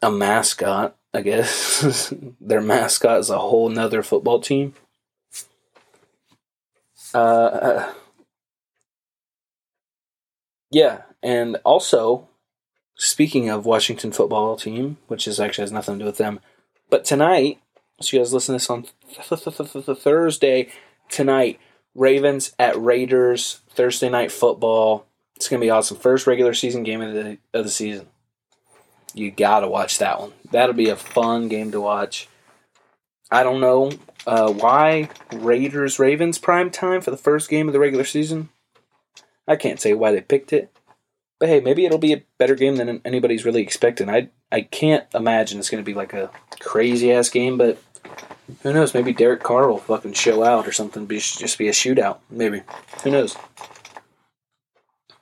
a 0.02 0.12
mascot. 0.12 0.96
I 1.14 1.22
guess 1.22 2.14
their 2.42 2.62
mascot 2.62 3.20
is 3.20 3.30
a 3.30 3.40
whole 3.40 3.70
nother 3.70 4.04
football 4.04 4.40
team. 4.40 4.74
Uh, 7.14 7.92
yeah, 10.70 11.02
and 11.22 11.58
also 11.66 12.30
speaking 12.96 13.50
of 13.50 13.66
Washington 13.66 14.12
football 14.12 14.56
team, 14.56 14.98
which 15.08 15.28
is 15.28 15.40
actually 15.40 15.64
has 15.64 15.72
nothing 15.72 15.96
to 15.96 16.00
do 16.00 16.06
with 16.06 16.18
them, 16.18 16.40
but 16.90 17.04
tonight, 17.04 17.61
so 18.02 18.18
you 18.18 18.22
guys 18.22 18.34
listen 18.34 18.54
to 18.54 18.58
this 18.58 18.70
on 18.70 18.86
Thursday 19.96 20.72
tonight, 21.10 21.60
Ravens 21.96 22.54
at 22.58 22.82
Raiders 22.82 23.62
Thursday 23.70 24.10
night 24.10 24.32
football. 24.32 25.06
It's 25.36 25.48
gonna 25.48 25.62
be 25.62 25.70
awesome. 25.70 25.98
First 25.98 26.28
regular 26.28 26.54
season 26.54 26.84
game 26.84 27.02
of 27.02 27.14
the 27.14 27.38
of 27.54 27.64
the 27.66 27.72
season. 27.72 28.08
You 29.14 29.32
gotta 29.32 29.68
watch 29.68 29.98
that 30.00 30.20
one. 30.20 30.34
That'll 30.52 30.76
be 30.76 30.90
a 30.90 30.96
fun 30.96 31.48
game 31.48 31.72
to 31.72 31.82
watch. 31.82 32.28
I 33.30 33.44
don't 33.44 33.62
know 33.62 33.92
uh, 34.28 34.52
why 34.52 35.10
Raiders 35.32 36.00
Ravens 36.00 36.38
prime 36.38 36.70
time 36.70 37.02
for 37.02 37.12
the 37.12 37.18
first 37.18 37.50
game 37.50 37.68
of 37.68 37.74
the 37.74 37.80
regular 37.80 38.06
season. 38.06 38.50
I 39.48 39.56
can't 39.56 39.80
say 39.80 39.94
why 39.94 40.12
they 40.12 40.22
picked 40.22 40.54
it, 40.54 40.72
but 41.40 41.50
hey, 41.50 41.60
maybe 41.60 41.86
it'll 41.86 41.98
be 41.98 42.14
a 42.14 42.24
better 42.38 42.56
game 42.56 42.76
than 42.76 43.02
anybody's 43.04 43.46
really 43.46 43.62
expecting. 43.62 44.10
I 44.10 44.30
I 44.52 44.62
can't 44.62 45.06
imagine 45.14 45.60
it's 45.60 45.70
going 45.70 45.84
to 45.84 45.90
be 45.90 45.96
like 45.96 46.14
a 46.14 46.30
crazy 46.60 47.12
ass 47.12 47.30
game, 47.30 47.58
but 47.58 47.78
who 48.62 48.74
knows? 48.74 48.94
Maybe 48.94 49.14
Derek 49.14 49.44
Carr 49.44 49.68
will 49.68 49.78
fucking 49.78 50.14
show 50.14 50.44
out 50.44 50.68
or 50.68 50.72
something. 50.72 51.06
Be 51.06 51.18
just 51.18 51.58
be 51.58 51.68
a 51.68 51.72
shootout. 51.72 52.20
Maybe 52.30 52.62
who 53.04 53.12
knows? 53.12 53.36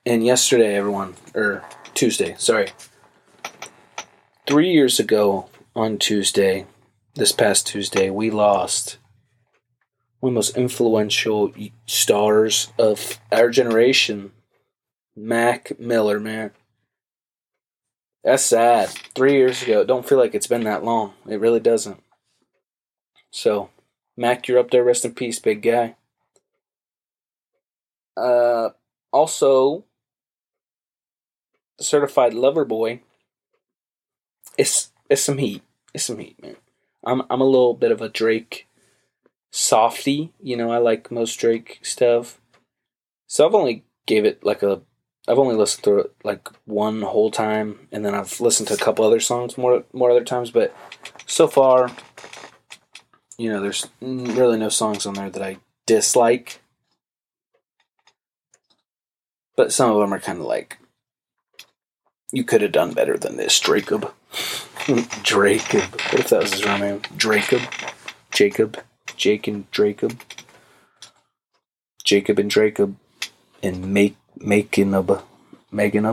And 0.06 0.26
yesterday, 0.26 0.76
everyone 0.76 1.16
or 1.36 1.64
Tuesday, 1.94 2.36
sorry, 2.38 2.70
three 4.48 4.72
years 4.72 5.00
ago 5.00 5.50
on 5.76 5.98
Tuesday, 5.98 6.66
this 7.16 7.32
past 7.32 7.68
Tuesday, 7.68 8.10
we 8.10 8.30
lost 8.30 8.98
one 10.20 10.32
of 10.32 10.34
the 10.34 10.38
most 10.38 10.58
influential 10.58 11.54
stars 11.86 12.72
of 12.78 13.20
our 13.32 13.50
generation, 13.50 14.32
Mac 15.16 15.80
Miller, 15.80 16.20
man. 16.20 16.52
That's 18.24 18.44
sad. 18.44 18.90
Three 19.16 19.34
years 19.34 19.64
ago. 19.64 19.84
don't 19.86 20.08
feel 20.08 20.18
like 20.18 20.36
it's 20.36 20.48
been 20.48 20.66
that 20.66 20.84
long. 20.84 21.14
It 21.28 21.40
really 21.40 21.62
doesn't. 21.62 22.02
So, 23.32 23.70
Mac, 24.18 24.48
you're 24.48 24.60
up 24.60 24.72
there. 24.72 24.84
Rest 24.84 25.06
in 25.06 25.14
peace, 25.14 25.40
big 25.40 25.62
guy. 25.62 25.96
Uh, 28.18 28.70
also, 29.12 29.86
certified 31.80 32.34
lover 32.34 32.66
boy. 32.66 33.02
It's 34.58 34.92
it's 35.10 35.24
some 35.24 35.38
heat. 35.38 35.64
It's 35.94 36.06
some 36.06 36.20
heat, 36.20 36.42
man. 36.42 36.58
I'm 37.06 37.24
I'm 37.30 37.42
a 37.42 37.46
little 37.46 37.74
bit 37.74 37.92
of 37.92 38.02
a 38.02 38.10
Drake 38.10 38.68
softy. 39.52 40.34
You 40.42 40.58
know, 40.58 40.72
I 40.72 40.78
like 40.78 41.12
most 41.12 41.36
Drake 41.36 41.80
stuff. 41.82 42.40
So 43.28 43.46
I've 43.46 43.56
only 43.56 43.86
gave 44.06 44.26
it 44.26 44.44
like 44.44 44.64
a 44.64 44.82
I've 45.28 45.40
only 45.40 45.56
listened 45.56 45.84
to 45.84 46.00
it 46.00 46.16
like 46.24 46.50
one 46.66 47.04
whole 47.04 47.30
time, 47.30 47.88
and 47.92 48.04
then 48.04 48.16
I've 48.16 48.42
listened 48.42 48.68
to 48.70 48.74
a 48.74 48.78
couple 48.78 49.06
other 49.06 49.20
songs 49.20 49.58
more 49.58 49.84
more 49.94 50.12
other 50.12 50.24
times. 50.24 50.52
But 50.52 50.76
so 51.28 51.48
far, 51.48 51.92
You 53.40 53.54
know, 53.54 53.62
there's 53.62 53.88
really 54.02 54.58
no 54.58 54.68
songs 54.68 55.06
on 55.06 55.14
there 55.14 55.30
that 55.30 55.42
I 55.42 55.58
dislike. 55.86 56.60
But 59.56 59.72
some 59.72 59.90
of 59.90 59.98
them 59.98 60.14
are 60.14 60.20
kind 60.20 60.40
of 60.40 60.46
like, 60.46 60.78
you 62.34 62.44
could 62.44 62.62
have 62.62 62.74
done 62.74 62.92
better 62.92 63.18
than 63.18 63.38
this, 63.38 63.58
Jacob. 63.58 64.12
Jacob. 65.24 65.84
What 65.84 66.20
if 66.20 66.30
that 66.30 66.42
was 66.42 66.52
his 66.52 66.66
real 66.66 66.80
name? 66.80 67.02
Jacob? 67.16 67.62
Jacob? 68.30 68.78
Jake 69.16 69.48
and 69.48 69.72
Jacob? 69.72 70.20
Jacob 72.04 72.40
and 72.40 72.52
Jacob. 72.52 72.98
And 73.64 73.94
make 73.94 74.18
making 74.38 74.94
of 74.94 75.24
Megan 75.72 76.04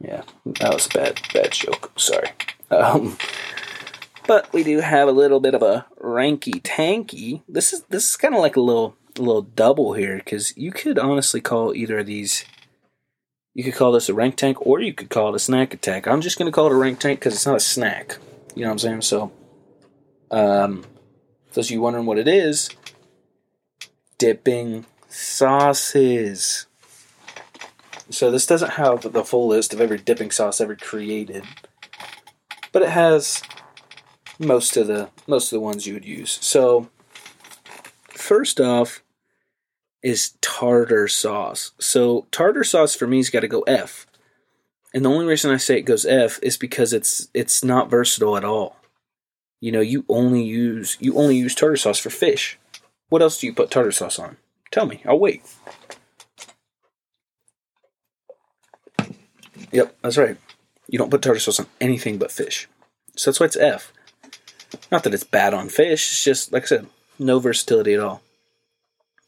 Yeah, 0.00 0.22
that 0.44 0.74
was 0.74 0.86
a 0.86 0.90
bad 0.90 1.20
bad 1.32 1.52
joke. 1.52 1.92
Sorry. 1.96 2.28
Um, 2.70 3.16
but 4.28 4.52
we 4.52 4.62
do 4.62 4.80
have 4.80 5.08
a 5.08 5.12
little 5.12 5.40
bit 5.40 5.54
of 5.54 5.62
a 5.62 5.86
ranky 6.00 6.62
tanky. 6.62 7.42
This 7.48 7.72
is 7.72 7.82
this 7.84 8.10
is 8.10 8.16
kind 8.16 8.34
of 8.34 8.40
like 8.40 8.56
a 8.56 8.60
little 8.60 8.94
a 9.16 9.22
little 9.22 9.42
double 9.42 9.94
here 9.94 10.18
because 10.18 10.56
you 10.56 10.70
could 10.70 10.98
honestly 10.98 11.40
call 11.40 11.74
either 11.74 12.00
of 12.00 12.06
these. 12.06 12.44
You 13.54 13.64
could 13.64 13.74
call 13.74 13.90
this 13.90 14.08
a 14.08 14.14
rank 14.14 14.36
tank, 14.36 14.64
or 14.64 14.80
you 14.80 14.92
could 14.92 15.08
call 15.08 15.30
it 15.30 15.34
a 15.34 15.40
snack 15.40 15.74
attack. 15.74 16.06
I'm 16.06 16.20
just 16.20 16.38
going 16.38 16.46
to 16.46 16.54
call 16.54 16.66
it 16.66 16.72
a 16.72 16.76
rank 16.76 17.00
tank 17.00 17.18
because 17.18 17.34
it's 17.34 17.46
not 17.46 17.56
a 17.56 17.60
snack. 17.60 18.18
You 18.54 18.62
know 18.62 18.68
what 18.68 18.72
I'm 18.72 18.78
saying? 18.78 19.00
So, 19.00 19.32
um, 20.30 20.84
those 21.54 21.66
of 21.66 21.70
you 21.72 21.80
wondering 21.80 22.06
what 22.06 22.18
it 22.18 22.28
is, 22.28 22.68
dipping 24.18 24.84
sauces. 25.08 26.66
So 28.10 28.30
this 28.30 28.46
doesn't 28.46 28.72
have 28.72 29.12
the 29.12 29.24
full 29.24 29.48
list 29.48 29.72
of 29.72 29.80
every 29.80 29.98
dipping 29.98 30.30
sauce 30.30 30.60
ever 30.60 30.76
created, 30.76 31.44
but 32.72 32.82
it 32.82 32.90
has 32.90 33.42
most 34.38 34.76
of 34.76 34.86
the 34.86 35.10
most 35.26 35.52
of 35.52 35.56
the 35.56 35.60
ones 35.60 35.86
you 35.86 35.94
would 35.94 36.04
use. 36.04 36.38
So 36.40 36.88
first 38.10 38.60
off 38.60 39.02
is 40.02 40.34
tartar 40.40 41.08
sauce. 41.08 41.72
So 41.78 42.26
tartar 42.30 42.64
sauce 42.64 42.94
for 42.94 43.06
me's 43.06 43.30
got 43.30 43.40
to 43.40 43.48
go 43.48 43.62
F. 43.62 44.06
And 44.94 45.04
the 45.04 45.10
only 45.10 45.26
reason 45.26 45.50
I 45.50 45.56
say 45.58 45.78
it 45.78 45.82
goes 45.82 46.06
F 46.06 46.38
is 46.42 46.56
because 46.56 46.92
it's 46.92 47.28
it's 47.34 47.62
not 47.64 47.90
versatile 47.90 48.36
at 48.36 48.44
all. 48.44 48.76
You 49.60 49.72
know, 49.72 49.80
you 49.80 50.04
only 50.08 50.42
use 50.42 50.96
you 51.00 51.16
only 51.16 51.36
use 51.36 51.54
tartar 51.54 51.76
sauce 51.76 51.98
for 51.98 52.10
fish. 52.10 52.58
What 53.08 53.22
else 53.22 53.40
do 53.40 53.46
you 53.46 53.54
put 53.54 53.70
tartar 53.70 53.92
sauce 53.92 54.18
on? 54.18 54.36
Tell 54.70 54.86
me. 54.86 55.02
I'll 55.06 55.18
wait. 55.18 55.42
Yep, 59.72 59.96
that's 60.02 60.16
right. 60.16 60.36
You 60.86 60.98
don't 60.98 61.10
put 61.10 61.22
tartar 61.22 61.40
sauce 61.40 61.60
on 61.60 61.66
anything 61.80 62.18
but 62.18 62.32
fish. 62.32 62.68
So 63.16 63.30
that's 63.30 63.40
why 63.40 63.46
it's 63.46 63.56
F. 63.56 63.92
Not 64.90 65.04
that 65.04 65.14
it's 65.14 65.24
bad 65.24 65.54
on 65.54 65.68
fish, 65.68 66.10
it's 66.10 66.24
just, 66.24 66.52
like 66.52 66.64
I 66.64 66.66
said, 66.66 66.86
no 67.18 67.38
versatility 67.38 67.94
at 67.94 68.00
all. 68.00 68.22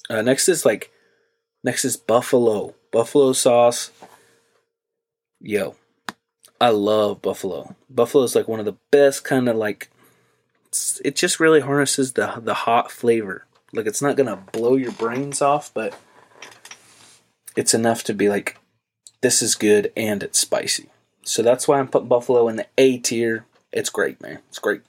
Uh, 0.09 0.23
next 0.23 0.49
is 0.49 0.65
like, 0.65 0.91
next 1.63 1.85
is 1.85 1.97
buffalo. 1.97 2.75
Buffalo 2.91 3.33
sauce. 3.33 3.91
Yo, 5.41 5.77
I 6.61 6.71
love 6.71 7.23
buffalo. 7.23 7.77
Buffalo 7.89 8.25
is 8.25 8.35
like 8.35 8.49
one 8.49 8.59
of 8.59 8.67
the 8.67 8.77
best 8.91 9.25
kind 9.25 9.49
of 9.49 9.57
like, 9.57 9.91
it 11.05 11.17
just 11.17 11.41
really 11.41 11.61
harnesses 11.61 12.13
the, 12.13 12.41
the 12.43 12.55
hot 12.55 12.91
flavor. 12.91 13.47
Like 13.73 13.87
it's 13.87 14.03
not 14.03 14.17
gonna 14.17 14.43
blow 14.53 14.77
your 14.77 14.93
brains 14.93 15.41
off, 15.41 15.73
but 15.73 15.95
it's 17.57 17.75
enough 17.75 18.03
to 18.05 18.15
be 18.15 18.29
like, 18.29 18.59
this 19.21 19.43
is 19.43 19.55
good 19.55 19.93
and 19.97 20.23
it's 20.23 20.39
spicy. 20.39 20.89
So 21.23 21.43
that's 21.43 21.69
why 21.69 21.79
I'm 21.79 21.89
putting 21.89 22.09
Buffalo 22.09 22.49
in 22.49 22.57
the 22.57 22.67
A 22.79 22.99
tier. 22.99 23.45
It's 23.73 23.91
great, 23.91 24.21
man. 24.21 24.41
It's 24.49 24.59
great. 24.59 24.83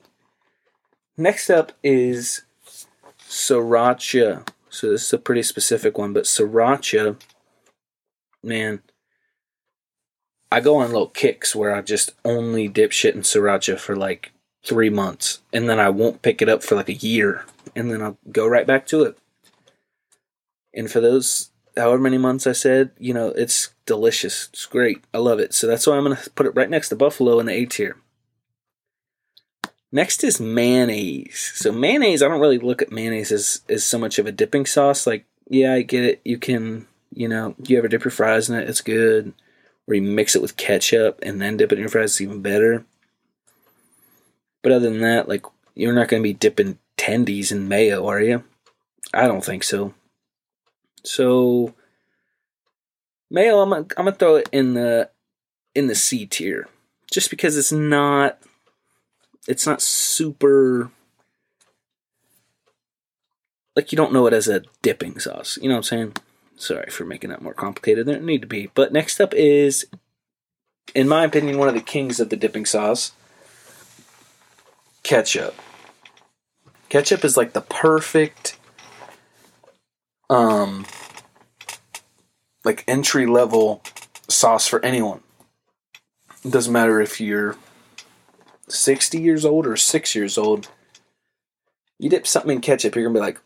Next 1.22 1.52
up 1.52 1.74
is 1.84 2.46
Sriracha. 3.20 4.48
So 4.72 4.90
this 4.90 5.06
is 5.06 5.14
a 5.14 5.20
pretty 5.20 5.44
specific 5.44 5.96
one, 5.96 6.14
but 6.14 6.24
Sriracha, 6.24 7.22
man, 8.44 8.82
I 10.52 10.62
go 10.62 10.78
on 10.78 10.88
little 10.88 11.10
kicks 11.10 11.56
where 11.56 11.76
I 11.76 11.84
just 11.84 12.14
only 12.26 12.68
dip 12.68 12.92
shit 12.92 13.14
in 13.14 13.22
Sriracha 13.22 13.78
for 13.78 13.96
like 13.96 14.32
three 14.66 14.90
months, 14.90 15.42
and 15.54 15.70
then 15.70 15.80
I 15.80 15.90
won't 15.90 16.24
pick 16.24 16.42
it 16.42 16.50
up 16.50 16.64
for 16.64 16.74
like 16.74 16.90
a 16.90 16.94
year, 16.94 17.46
and 17.76 17.92
then 17.92 18.02
I'll 18.02 18.18
go 18.32 18.48
right 18.48 18.66
back 18.66 18.88
to 18.88 19.04
it. 19.04 19.16
And 20.74 20.90
for 20.90 21.02
those 21.02 21.52
however 21.78 22.02
many 22.02 22.18
months 22.18 22.48
I 22.48 22.54
said, 22.54 22.94
you 22.98 23.14
know, 23.14 23.28
it's 23.28 23.76
delicious. 23.86 24.50
It's 24.54 24.66
great. 24.66 25.04
I 25.14 25.20
love 25.20 25.38
it. 25.38 25.54
So 25.54 25.68
that's 25.68 25.86
why 25.86 25.98
I'm 25.98 26.04
going 26.04 26.18
to 26.18 26.30
put 26.32 26.48
it 26.48 26.56
right 26.56 26.70
next 26.70 26.90
to 26.90 26.96
Buffalo 26.96 27.40
in 27.40 27.46
the 27.46 27.54
A 27.54 27.66
tier. 27.66 27.98
Next 29.92 30.24
is 30.24 30.40
mayonnaise. 30.40 31.52
So 31.56 31.72
mayonnaise, 31.72 32.24
I 32.24 32.28
don't 32.28 32.40
really 32.40 32.60
look 32.60 32.82
at 32.82 32.92
mayonnaise 32.92 33.32
as, 33.32 33.62
as 33.68 33.86
so 33.86 33.98
much 33.98 34.20
of 34.20 34.26
a 34.26 34.32
dipping 34.32 34.66
sauce. 34.66 35.06
Like, 35.06 35.26
yeah, 35.50 35.74
I 35.74 35.82
get 35.82 36.06
it. 36.06 36.22
You 36.24 36.38
can, 36.38 36.88
you 37.14 37.28
know, 37.28 37.56
you 37.68 37.78
ever 37.78 37.90
dip 37.90 38.04
your 38.04 38.12
fries 38.12 38.50
in 38.50 38.58
it, 38.58 38.70
it's 38.70 38.82
good. 38.82 39.34
Or 39.88 39.96
you 39.96 40.02
mix 40.02 40.36
it 40.36 40.42
with 40.42 40.56
ketchup 40.58 41.20
and 41.22 41.42
then 41.42 41.58
dip 41.58 41.72
it 41.72 41.76
in 41.76 41.82
your 41.82 41.90
fries, 41.90 42.12
it's 42.12 42.22
even 42.22 42.42
better. 42.42 42.86
But 44.62 44.72
other 44.72 44.90
than 44.90 45.02
that, 45.02 45.28
like, 45.28 45.46
you're 45.76 45.94
not 45.94 46.08
going 46.08 46.22
to 46.22 46.28
be 46.28 46.34
dipping 46.34 46.78
tendies 46.98 47.52
in 47.52 47.68
mayo, 47.68 48.08
are 48.08 48.22
you? 48.22 48.44
I 49.14 49.28
don't 49.28 49.44
think 49.44 49.64
so. 49.64 49.94
So 51.04 51.74
mayo, 53.30 53.60
I'm 53.60 53.70
gonna, 53.70 53.86
I'm 53.98 54.06
gonna 54.06 54.12
throw 54.14 54.36
it 54.36 54.50
in 54.52 54.74
the 54.76 55.10
in 55.74 55.88
the 55.88 55.96
C 55.96 56.26
tier, 56.26 56.68
just 57.10 57.30
because 57.30 57.58
it's 57.58 57.72
not 57.72 58.40
it's 59.48 59.66
not 59.66 59.82
super 59.82 60.92
like 63.76 63.92
you 63.92 63.96
don't 63.96 64.14
know 64.14 64.28
it 64.28 64.34
as 64.34 64.48
a 64.48 64.64
dipping 64.82 65.20
sauce. 65.20 65.58
You 65.62 65.70
know 65.70 65.76
what 65.76 65.92
I'm 65.92 65.98
saying? 65.98 66.14
Sorry 66.58 66.90
for 66.90 67.06
making 67.06 67.30
that 67.30 67.42
more 67.42 67.54
complicated 67.54 68.06
than 68.06 68.16
it 68.16 68.24
need 68.24 68.42
to 68.42 68.48
be. 68.48 68.70
But 68.74 68.94
next 68.94 69.20
up 69.20 69.34
is, 69.34 69.86
in 70.94 71.08
my 71.08 71.24
opinion, 71.24 71.58
one 71.58 71.68
of 71.68 71.74
the 71.74 71.82
kings 71.82 72.20
of 72.20 72.30
the 72.30 72.36
dipping 72.36 72.66
sauce, 72.66 73.14
ketchup. 75.04 75.56
Ketchup 76.90 77.24
is 77.24 77.38
like 77.38 77.54
the 77.54 77.62
perfect 77.62 78.58
um 80.30 80.86
like 82.64 82.84
entry 82.88 83.26
level 83.26 83.82
sauce 84.28 84.68
for 84.68 84.84
anyone. 84.86 85.22
It 86.44 86.52
doesn't 86.52 86.74
matter 86.74 87.02
if 87.02 87.20
you're 87.20 87.56
60 88.72 89.20
years 89.20 89.46
old 89.46 89.68
or 89.68 89.76
6 89.76 90.16
years 90.16 90.38
old. 90.38 90.70
You 92.00 92.10
dip 92.10 92.26
something 92.26 92.52
in 92.52 92.62
ketchup, 92.62 92.96
you're 92.96 93.04
going 93.04 93.14
to 93.14 93.20
be 93.20 93.26
like 93.26 93.40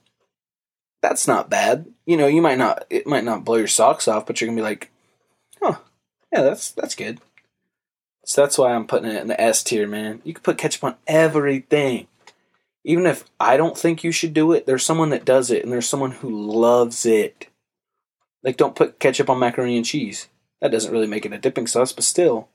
that's 1.02 1.28
not 1.28 1.50
bad. 1.50 1.86
You 2.06 2.18
know, 2.18 2.28
you 2.28 2.42
might 2.42 2.58
not 2.58 2.86
it 2.90 3.06
might 3.06 3.24
not 3.24 3.46
blow 3.46 3.58
your 3.58 3.68
socks 3.68 4.08
off, 4.08 4.26
but 4.26 4.40
you're 4.40 4.48
going 4.48 4.58
to 4.58 4.62
be 4.62 4.68
like, 4.68 4.92
"Huh. 5.62 5.78
Yeah, 6.34 6.42
that's 6.42 6.72
that's 6.72 6.96
good." 6.96 7.20
So 8.26 8.42
that's 8.42 8.58
why 8.58 8.74
I'm 8.74 8.88
putting 8.88 9.12
it 9.12 9.22
in 9.22 9.28
the 9.28 9.40
S 9.40 9.62
tier, 9.62 9.88
man. 9.88 10.22
You 10.24 10.34
can 10.34 10.42
put 10.42 10.58
ketchup 10.58 10.84
on 10.84 10.96
everything 11.06 12.08
even 12.86 13.08
if 13.08 13.26
I 13.40 13.58
don't 13.58 13.78
think 13.78 14.04
you 14.04 14.12
should 14.12 14.34
do 14.34 14.52
it, 14.54 14.68
there's 14.68 14.86
someone 14.86 15.10
that 15.10 15.26
does 15.26 15.50
it 15.50 15.64
and 15.64 15.74
there's 15.74 15.90
someone 15.90 16.12
who 16.12 16.30
loves 16.30 17.06
it. 17.06 17.48
Like, 18.44 18.58
don't 18.58 18.76
put 18.76 19.00
ketchup 19.00 19.28
on 19.28 19.40
macaroni 19.40 19.76
and 19.76 19.86
cheese. 19.86 20.30
That 20.62 20.72
doesn't 20.72 20.92
really 20.92 21.08
make 21.08 21.26
it 21.26 21.34
a 21.34 21.40
dipping 21.40 21.66
sauce, 21.66 21.92
but 21.92 22.04
still, 22.04 22.48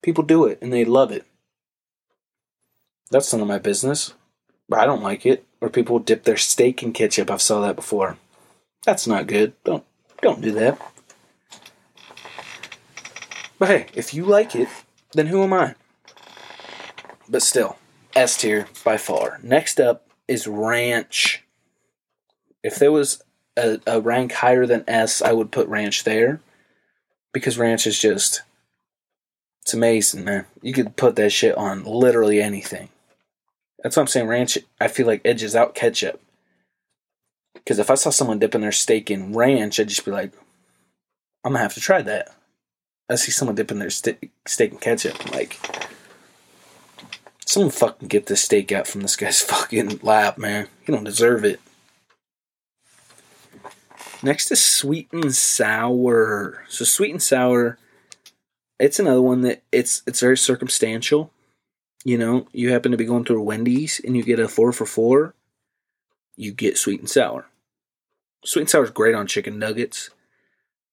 people 0.00 0.22
do 0.22 0.44
it 0.44 0.58
and 0.62 0.72
they 0.72 0.84
love 0.84 1.10
it. 1.10 1.26
That's 3.14 3.32
none 3.32 3.42
of 3.42 3.46
my 3.46 3.60
business. 3.60 4.12
But 4.68 4.80
I 4.80 4.86
don't 4.86 5.04
like 5.04 5.24
it. 5.24 5.46
Or 5.60 5.70
people 5.70 6.00
dip 6.00 6.24
their 6.24 6.36
steak 6.36 6.82
in 6.82 6.92
ketchup. 6.92 7.30
I've 7.30 7.40
saw 7.40 7.60
that 7.60 7.76
before. 7.76 8.18
That's 8.84 9.06
not 9.06 9.28
good. 9.28 9.52
Don't 9.62 9.84
don't 10.20 10.40
do 10.40 10.50
that. 10.50 10.80
But 13.56 13.68
hey, 13.68 13.86
if 13.94 14.14
you 14.14 14.24
like 14.24 14.56
it, 14.56 14.68
then 15.12 15.28
who 15.28 15.44
am 15.44 15.52
I? 15.52 15.76
But 17.28 17.42
still, 17.42 17.76
S 18.16 18.36
tier 18.36 18.66
by 18.84 18.96
far. 18.96 19.38
Next 19.44 19.78
up 19.78 20.08
is 20.26 20.48
Ranch. 20.48 21.44
If 22.64 22.80
there 22.80 22.90
was 22.90 23.22
a, 23.56 23.78
a, 23.86 24.00
rank 24.00 24.32
higher 24.32 24.66
than 24.66 24.82
S, 24.88 25.22
I 25.22 25.30
would 25.30 25.52
put 25.52 25.68
Ranch 25.68 26.02
there 26.02 26.40
because 27.32 27.58
Ranch 27.58 27.86
is 27.86 27.96
just. 27.96 28.42
It's 29.62 29.72
amazing, 29.72 30.24
man. 30.24 30.46
You 30.62 30.72
could 30.72 30.96
put 30.96 31.14
that 31.14 31.30
shit 31.30 31.56
on 31.56 31.84
literally 31.84 32.42
anything. 32.42 32.88
That's 33.84 33.96
what 33.96 34.02
I'm 34.02 34.08
saying. 34.08 34.26
Ranch, 34.26 34.58
I 34.80 34.88
feel 34.88 35.06
like 35.06 35.20
edges 35.24 35.54
out 35.54 35.76
ketchup. 35.76 36.20
Because 37.54 37.78
if 37.78 37.88
I 37.88 37.94
saw 37.94 38.10
someone 38.10 38.40
dipping 38.40 38.62
their 38.62 38.72
steak 38.72 39.08
in 39.08 39.32
ranch, 39.32 39.78
I'd 39.78 39.88
just 39.88 40.04
be 40.04 40.10
like, 40.10 40.32
I'm 41.44 41.52
gonna 41.52 41.62
have 41.62 41.74
to 41.74 41.80
try 41.80 42.02
that. 42.02 42.34
I 43.08 43.14
see 43.14 43.30
someone 43.30 43.54
dipping 43.54 43.78
their 43.78 43.90
steak, 43.90 44.32
steak 44.44 44.72
in 44.72 44.78
ketchup. 44.78 45.32
Like, 45.32 45.60
Someone 47.46 47.70
fucking 47.70 48.08
get 48.08 48.26
this 48.26 48.42
steak 48.42 48.72
out 48.72 48.88
from 48.88 49.02
this 49.02 49.14
guy's 49.14 49.40
fucking 49.42 50.00
lap, 50.02 50.38
man. 50.38 50.66
You 50.86 50.94
don't 50.94 51.04
deserve 51.04 51.44
it. 51.44 51.60
Next 54.22 54.50
is 54.50 54.60
sweet 54.60 55.08
and 55.12 55.34
sour. 55.34 56.64
So 56.68 56.84
sweet 56.84 57.12
and 57.12 57.22
sour, 57.22 57.78
it's 58.80 58.98
another 58.98 59.22
one 59.22 59.42
that 59.42 59.62
it's 59.70 60.02
it's 60.06 60.20
very 60.20 60.36
circumstantial. 60.36 61.30
You 62.04 62.18
know, 62.18 62.46
you 62.52 62.70
happen 62.70 62.92
to 62.92 62.98
be 62.98 63.06
going 63.06 63.24
through 63.24 63.42
Wendy's 63.42 64.00
and 64.04 64.16
you 64.16 64.22
get 64.22 64.38
a 64.38 64.46
four 64.48 64.72
for 64.72 64.86
four. 64.86 65.34
you 66.36 66.52
get 66.52 66.76
sweet 66.76 67.00
and 67.00 67.08
sour. 67.08 67.46
Sweet 68.44 68.62
and 68.62 68.70
sour 68.70 68.84
is 68.84 68.90
great 68.90 69.14
on 69.14 69.26
chicken 69.26 69.58
nuggets. 69.58 70.10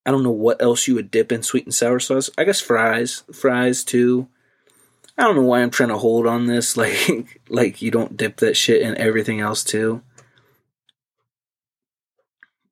I 0.06 0.10
don't 0.10 0.22
know 0.22 0.30
what 0.30 0.62
else 0.62 0.88
you 0.88 0.94
would 0.94 1.10
dip 1.10 1.30
in 1.30 1.42
sweet 1.42 1.64
and 1.64 1.74
sour 1.74 2.00
sauce. 2.00 2.30
I 2.38 2.44
guess 2.44 2.60
fries, 2.60 3.24
fries 3.32 3.84
too. 3.84 4.28
I 5.18 5.24
don't 5.24 5.36
know 5.36 5.42
why 5.42 5.60
I'm 5.62 5.70
trying 5.70 5.90
to 5.90 5.98
hold 5.98 6.26
on 6.26 6.46
this 6.46 6.76
like 6.78 7.40
like 7.48 7.82
you 7.82 7.90
don't 7.90 8.16
dip 8.16 8.38
that 8.38 8.56
shit 8.56 8.82
in 8.82 8.96
everything 8.96 9.40
else 9.40 9.62
too. 9.62 10.02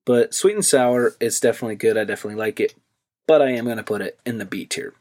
But 0.07 0.35
sweet 0.35 0.55
and 0.55 0.65
sour, 0.65 1.15
it's 1.21 1.41
definitely 1.41 1.77
good. 1.77 1.97
I 1.97 2.05
definitely 2.05 2.39
like 2.39 2.59
it. 2.59 2.75
But 3.27 3.43
I 3.43 3.51
am 3.51 3.65
going 3.67 3.77
to 3.77 3.83
put 3.83 4.01
it 4.01 4.19
in 4.27 4.39
the 4.39 4.45
B 4.45 4.65
tier. 4.67 4.95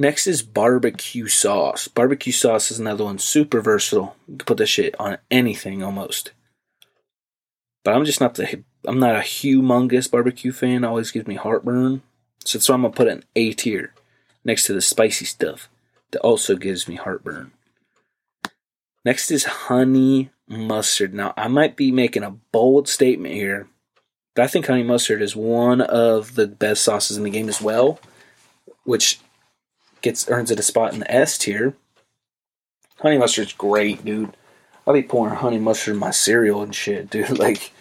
Next 0.00 0.26
is 0.26 0.40
barbecue 0.40 1.26
sauce. 1.26 1.86
Barbecue 1.86 2.32
sauce 2.32 2.70
is 2.70 2.78
another 2.78 3.04
one 3.04 3.18
super 3.18 3.60
versatile. 3.60 4.16
You 4.26 4.38
can 4.38 4.46
put 4.46 4.56
this 4.56 4.70
shit 4.70 4.98
on 4.98 5.18
anything 5.30 5.82
almost. 5.82 6.32
But 7.84 7.94
I'm 7.94 8.06
just 8.06 8.18
not 8.18 8.34
the 8.34 8.64
I'm 8.86 8.98
not 8.98 9.14
a 9.14 9.18
humongous 9.18 10.10
barbecue 10.10 10.52
fan. 10.52 10.84
It 10.84 10.86
always 10.86 11.10
gives 11.10 11.26
me 11.26 11.34
heartburn. 11.34 12.00
So 12.46 12.56
that's 12.56 12.66
why 12.70 12.76
I'm 12.76 12.80
gonna 12.80 12.94
put 12.94 13.08
in 13.08 13.24
A 13.36 13.52
tier 13.52 13.92
next 14.42 14.64
to 14.68 14.72
the 14.72 14.80
spicy 14.80 15.26
stuff 15.26 15.68
that 16.12 16.20
also 16.20 16.56
gives 16.56 16.88
me 16.88 16.94
heartburn. 16.94 17.52
Next 19.04 19.30
is 19.30 19.44
honey 19.44 20.30
mustard. 20.48 21.12
Now 21.12 21.34
I 21.36 21.48
might 21.48 21.76
be 21.76 21.92
making 21.92 22.22
a 22.22 22.30
bold 22.30 22.88
statement 22.88 23.34
here, 23.34 23.68
but 24.34 24.44
I 24.44 24.46
think 24.46 24.66
honey 24.66 24.82
mustard 24.82 25.20
is 25.20 25.36
one 25.36 25.82
of 25.82 26.36
the 26.36 26.46
best 26.46 26.84
sauces 26.84 27.18
in 27.18 27.22
the 27.22 27.28
game 27.28 27.50
as 27.50 27.60
well, 27.60 28.00
which 28.84 29.20
gets 30.02 30.28
earns 30.28 30.50
it 30.50 30.58
a 30.58 30.62
spot 30.62 30.92
in 30.92 31.00
the 31.00 31.10
S 31.10 31.38
tier. 31.38 31.74
Honey 33.00 33.18
mustard's 33.18 33.52
great, 33.52 34.04
dude. 34.04 34.36
I'll 34.86 34.94
be 34.94 35.02
pouring 35.02 35.36
honey 35.36 35.58
mustard 35.58 35.94
in 35.94 36.00
my 36.00 36.10
cereal 36.10 36.62
and 36.62 36.74
shit, 36.74 37.10
dude. 37.10 37.38
Like 37.38 37.72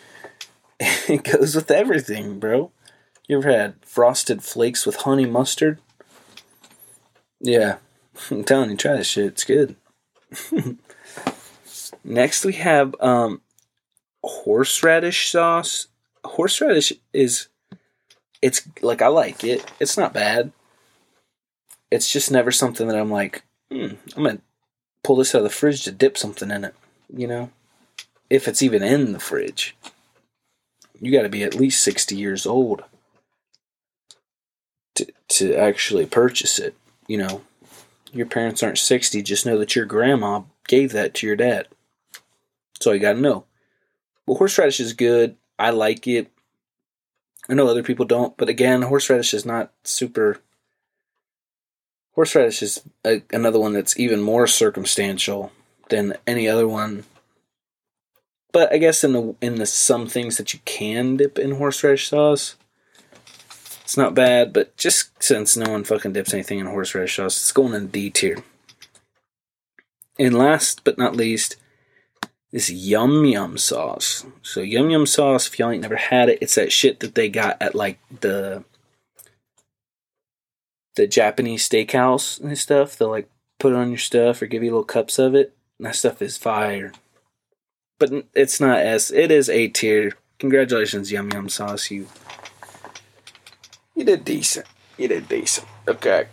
it 0.80 1.24
goes 1.24 1.56
with 1.56 1.72
everything, 1.72 2.40
bro. 2.40 2.72
You 3.28 3.38
ever 3.38 3.52
had 3.52 3.76
frosted 3.86 4.44
flakes 4.44 4.86
with 4.86 4.98
honey 4.98 5.26
mustard? 5.26 5.80
Yeah, 7.40 7.78
I'm 8.32 8.44
telling 8.44 8.72
you, 8.72 8.78
try 8.78 8.98
this 8.98 9.08
shit. 9.08 9.26
It's 9.26 9.44
good. 9.44 9.76
Next, 12.04 12.46
we 12.46 12.54
have 12.54 12.96
um, 13.00 13.42
horseradish 14.24 15.30
sauce. 15.30 15.88
Horseradish 16.24 16.94
is, 17.14 17.48
it's 18.42 18.68
like 18.82 19.02
I 19.02 19.08
like 19.08 19.44
it. 19.44 19.70
It's 19.80 19.98
not 19.98 20.14
bad. 20.14 20.52
It's 21.92 22.12
just 22.12 22.32
never 22.32 22.52
something 22.52 22.88
that 22.88 22.98
I'm 22.98 23.12
like, 23.12 23.44
hmm, 23.72 23.94
I'm 24.16 24.24
gonna 24.24 24.40
pull 25.04 25.16
this 25.16 25.34
out 25.34 25.40
of 25.40 25.44
the 25.46 25.50
fridge 25.50 25.84
to 25.84 25.92
dip 25.92 26.18
something 26.18 26.52
in 26.52 26.64
it. 26.64 26.76
You 27.16 27.28
know, 27.28 27.50
if 28.30 28.48
it's 28.48 28.62
even 28.62 28.84
in 28.84 29.14
the 29.14 29.20
fridge 29.20 29.76
you 31.02 31.12
got 31.12 31.24
to 31.24 31.30
be 31.30 31.44
at 31.44 31.56
least 31.56 31.84
60 31.84 32.16
years 32.16 32.46
old 32.46 32.84
to, 34.96 35.08
to 35.30 35.56
actually 35.56 36.06
purchase 36.06 36.60
it. 36.60 36.76
You 37.08 37.18
know, 37.18 37.42
your 38.12 38.26
parents 38.26 38.62
aren't 38.62 38.78
60, 38.78 39.22
just 39.24 39.46
know 39.46 39.58
that 39.58 39.76
your 39.76 39.86
grandma 39.86 40.42
gave 40.68 40.92
that 40.92 41.14
to 41.16 41.28
your 41.28 41.36
dad. 41.36 41.68
That's 42.74 42.88
all 42.88 42.94
you 42.94 43.00
got 43.00 43.14
to 43.14 43.20
know. 43.20 43.46
Well, 44.26 44.38
horseradish 44.38 44.80
is 44.80 44.94
good. 44.94 45.36
I 45.58 45.72
like 45.72 46.08
it. 46.08 46.32
I 47.50 47.54
know 47.54 47.68
other 47.68 47.84
people 47.84 48.06
don't, 48.06 48.38
but 48.38 48.50
again, 48.50 48.84
horseradish 48.84 49.34
is 49.34 49.46
not 49.46 49.72
super. 49.84 50.40
Horseradish 52.14 52.62
is 52.62 52.82
a, 53.06 53.22
another 53.32 53.60
one 53.60 53.74
that's 53.74 54.00
even 54.00 54.22
more 54.22 54.48
circumstantial 54.48 55.52
than 55.90 56.16
any 56.28 56.48
other 56.48 56.68
one 56.68 57.06
but 58.52 58.74
I 58.74 58.78
guess 58.78 59.04
in 59.04 59.14
the 59.14 59.36
in 59.42 59.56
the 59.56 59.66
some 59.66 60.08
things 60.08 60.38
that 60.38 60.54
you 60.54 60.60
can 60.66 61.18
dip 61.18 61.38
in 61.38 61.56
horseradish 61.56 62.10
sauce, 62.10 62.56
it's 63.84 63.98
not 63.98 64.16
bad. 64.16 64.54
But 64.54 64.76
just 64.76 65.22
since 65.22 65.56
no 65.56 65.72
one 65.72 65.84
fucking 65.84 66.14
dips 66.14 66.34
anything 66.34 66.60
in 66.60 66.66
horseradish 66.66 67.18
sauce, 67.18 67.38
it's 67.38 67.52
going 67.52 67.74
in 67.74 67.88
D 67.88 68.10
tier. 68.10 68.44
And 70.18 70.38
last 70.38 70.84
but 70.84 70.98
not 70.98 71.16
least, 71.16 71.58
this 72.52 72.70
yum 72.70 73.24
yum 73.26 73.58
sauce. 73.58 74.26
So 74.42 74.62
yum 74.62 74.90
yum 74.90 75.06
sauce, 75.06 75.48
if 75.48 75.60
y'all 75.60 75.70
ain't 75.70 75.84
never 75.84 75.96
had 75.96 76.30
it, 76.30 76.40
it's 76.42 76.56
that 76.56 76.72
shit 76.72 77.00
that 77.02 77.16
they 77.16 77.30
got 77.30 77.62
at 77.62 77.76
like 77.76 78.00
the 78.20 78.64
the 80.96 81.08
Japanese 81.08 81.68
steakhouse 81.68 82.40
and 82.40 82.58
stuff. 82.58 82.98
They'll 82.98 83.10
like 83.10 83.30
put 83.60 83.74
it 83.74 83.78
on 83.78 83.90
your 83.90 83.98
stuff 83.98 84.42
or 84.42 84.48
give 84.48 84.64
you 84.64 84.72
little 84.72 84.84
cups 84.84 85.20
of 85.20 85.36
it. 85.36 85.56
And 85.78 85.86
that 85.86 85.96
stuff 85.96 86.22
is 86.22 86.38
fire 86.38 86.92
but 88.00 88.26
it's 88.34 88.60
not 88.60 88.80
S. 88.80 89.12
It 89.12 89.30
is 89.30 89.50
A 89.50 89.68
tier. 89.68 90.14
Congratulations, 90.40 91.12
Yum 91.12 91.30
Yum 91.32 91.50
Sauce. 91.50 91.92
You 91.92 92.08
you 93.96 94.06
did 94.06 94.24
decent. 94.24 94.66
You 94.98 95.10
did 95.10 95.28
decent. 95.28 95.68
Okay. 95.88 96.28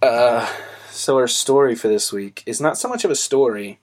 Uh, 0.00 0.48
so 0.90 1.16
our 1.16 1.26
story 1.26 1.74
for 1.74 1.88
this 1.88 2.12
week 2.12 2.42
is 2.46 2.60
not 2.60 2.78
so 2.78 2.88
much 2.88 3.04
of 3.04 3.10
a 3.10 3.16
story, 3.16 3.80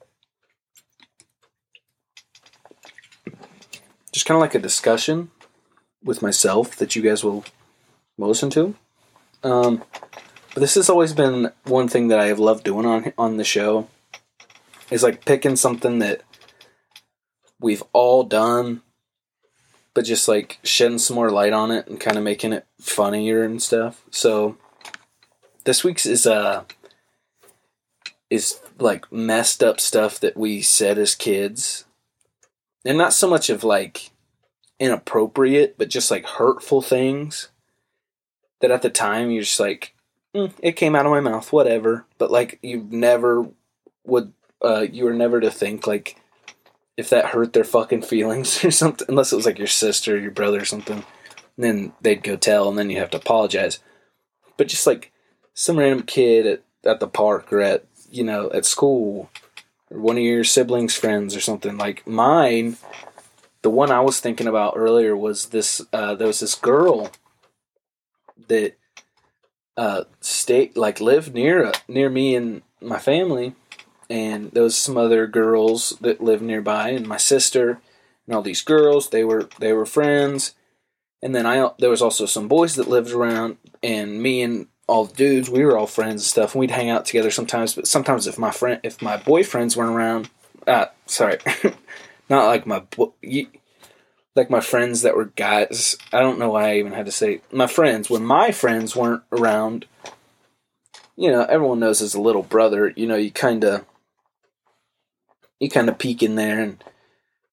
just 4.12 4.24
kind 4.24 4.36
of 4.36 4.40
like 4.40 4.54
a 4.54 4.60
discussion 4.60 5.30
with 6.02 6.22
myself 6.22 6.76
that 6.76 6.94
you 6.94 7.02
guys 7.02 7.24
will 7.24 7.44
listen 8.16 8.50
to. 8.50 8.76
Um, 9.42 9.82
but 10.56 10.62
this 10.62 10.76
has 10.76 10.88
always 10.88 11.12
been 11.12 11.52
one 11.64 11.86
thing 11.86 12.08
that 12.08 12.18
I 12.18 12.28
have 12.28 12.38
loved 12.38 12.64
doing 12.64 12.86
on 12.86 13.12
on 13.18 13.36
the 13.36 13.44
show 13.44 13.88
is 14.90 15.02
like 15.02 15.26
picking 15.26 15.54
something 15.54 15.98
that 15.98 16.22
we've 17.60 17.82
all 17.92 18.24
done, 18.24 18.80
but 19.92 20.06
just 20.06 20.28
like 20.28 20.58
shedding 20.62 20.96
some 20.96 21.14
more 21.14 21.28
light 21.28 21.52
on 21.52 21.70
it 21.70 21.86
and 21.88 22.00
kind 22.00 22.16
of 22.16 22.24
making 22.24 22.54
it 22.54 22.64
funnier 22.80 23.42
and 23.42 23.62
stuff. 23.62 24.02
So 24.10 24.56
this 25.64 25.84
week's 25.84 26.06
is 26.06 26.26
uh 26.26 26.64
is 28.30 28.58
like 28.78 29.12
messed 29.12 29.62
up 29.62 29.78
stuff 29.78 30.18
that 30.20 30.38
we 30.38 30.62
said 30.62 30.96
as 30.96 31.14
kids. 31.14 31.84
And 32.82 32.96
not 32.96 33.12
so 33.12 33.28
much 33.28 33.50
of 33.50 33.62
like 33.62 34.08
inappropriate, 34.80 35.76
but 35.76 35.90
just 35.90 36.10
like 36.10 36.24
hurtful 36.24 36.80
things 36.80 37.48
that 38.62 38.70
at 38.70 38.80
the 38.80 38.88
time 38.88 39.30
you're 39.30 39.42
just 39.42 39.60
like, 39.60 39.92
mm, 40.36 40.52
it 40.62 40.72
came 40.72 40.94
out 40.94 41.06
of 41.06 41.12
my 41.12 41.20
mouth, 41.20 41.52
whatever. 41.52 42.04
But 42.18 42.30
like 42.30 42.58
you 42.62 42.86
never 42.90 43.48
would, 44.04 44.32
uh, 44.62 44.86
you 44.90 45.04
were 45.04 45.14
never 45.14 45.40
to 45.40 45.50
think 45.50 45.86
like 45.86 46.20
if 46.96 47.10
that 47.10 47.26
hurt 47.26 47.52
their 47.52 47.64
fucking 47.64 48.02
feelings 48.12 48.64
or 48.64 48.70
something, 48.70 49.06
unless 49.08 49.32
it 49.32 49.36
was 49.36 49.46
like 49.46 49.58
your 49.58 49.66
sister, 49.66 50.14
or 50.14 50.18
your 50.18 50.30
brother, 50.30 50.60
or 50.60 50.64
something, 50.64 51.04
And 51.56 51.64
then 51.64 51.92
they'd 52.00 52.22
go 52.22 52.36
tell, 52.36 52.68
and 52.68 52.78
then 52.78 52.90
you 52.90 52.98
have 52.98 53.10
to 53.10 53.18
apologize. 53.18 53.80
But 54.56 54.68
just 54.68 54.86
like 54.86 55.12
some 55.54 55.78
random 55.78 56.02
kid 56.02 56.46
at, 56.46 56.62
at 56.84 57.00
the 57.00 57.08
park 57.08 57.52
or 57.52 57.60
at 57.60 57.86
you 58.10 58.24
know 58.24 58.50
at 58.52 58.64
school, 58.64 59.30
or 59.90 60.00
one 60.00 60.16
of 60.16 60.22
your 60.22 60.44
siblings' 60.44 60.96
friends 60.96 61.34
or 61.36 61.40
something 61.40 61.76
like 61.76 62.06
mine. 62.06 62.76
The 63.62 63.70
one 63.70 63.90
I 63.90 64.00
was 64.00 64.20
thinking 64.20 64.46
about 64.46 64.74
earlier 64.76 65.16
was 65.16 65.46
this. 65.46 65.82
Uh, 65.92 66.14
there 66.14 66.28
was 66.28 66.40
this 66.40 66.54
girl 66.54 67.10
that 68.48 68.76
uh, 69.76 70.04
stayed 70.20 70.76
like 70.76 71.00
lived 71.00 71.34
near 71.34 71.72
near 71.88 72.08
me 72.08 72.34
and 72.34 72.62
my 72.80 72.98
family 72.98 73.54
and 74.08 74.50
there 74.52 74.62
was 74.62 74.76
some 74.76 74.96
other 74.96 75.26
girls 75.26 75.96
that 76.00 76.22
lived 76.22 76.42
nearby, 76.42 76.90
and 76.90 77.06
my 77.06 77.16
sister 77.16 77.80
and 78.26 78.34
all 78.34 78.42
these 78.42 78.62
girls. 78.62 79.10
They 79.10 79.24
were 79.24 79.48
they 79.58 79.72
were 79.72 79.86
friends, 79.86 80.54
and 81.22 81.34
then 81.34 81.46
I 81.46 81.70
there 81.78 81.90
was 81.90 82.02
also 82.02 82.26
some 82.26 82.48
boys 82.48 82.76
that 82.76 82.88
lived 82.88 83.10
around, 83.10 83.58
and 83.82 84.22
me 84.22 84.42
and 84.42 84.68
all 84.86 85.06
the 85.06 85.14
dudes 85.14 85.50
we 85.50 85.64
were 85.64 85.76
all 85.76 85.86
friends 85.86 86.22
and 86.22 86.22
stuff, 86.22 86.54
and 86.54 86.60
we'd 86.60 86.70
hang 86.70 86.90
out 86.90 87.04
together 87.04 87.30
sometimes. 87.30 87.74
But 87.74 87.88
sometimes 87.88 88.26
if 88.26 88.38
my 88.38 88.50
friend 88.50 88.80
if 88.82 89.02
my 89.02 89.16
boyfriends 89.16 89.76
weren't 89.76 89.96
around, 89.96 90.30
uh, 90.66 90.86
sorry, 91.06 91.38
not 92.28 92.46
like 92.46 92.66
my 92.66 92.80
like 94.36 94.50
my 94.50 94.60
friends 94.60 95.02
that 95.02 95.16
were 95.16 95.32
guys. 95.36 95.96
I 96.12 96.20
don't 96.20 96.38
know 96.38 96.50
why 96.50 96.70
I 96.70 96.76
even 96.76 96.92
had 96.92 97.06
to 97.06 97.12
say 97.12 97.40
my 97.50 97.66
friends 97.66 98.10
when 98.10 98.24
my 98.24 98.52
friends 98.52 98.94
weren't 98.94 99.22
around. 99.32 99.86
You 101.16 101.32
know, 101.32 101.42
everyone 101.42 101.80
knows 101.80 102.02
as 102.02 102.14
a 102.14 102.20
little 102.20 102.42
brother, 102.42 102.92
you 102.94 103.06
know, 103.06 103.16
you 103.16 103.30
kind 103.30 103.64
of 103.64 103.84
you 105.58 105.70
kind 105.70 105.88
of 105.88 105.98
peek 105.98 106.22
in 106.22 106.34
there 106.34 106.60
and 106.60 106.84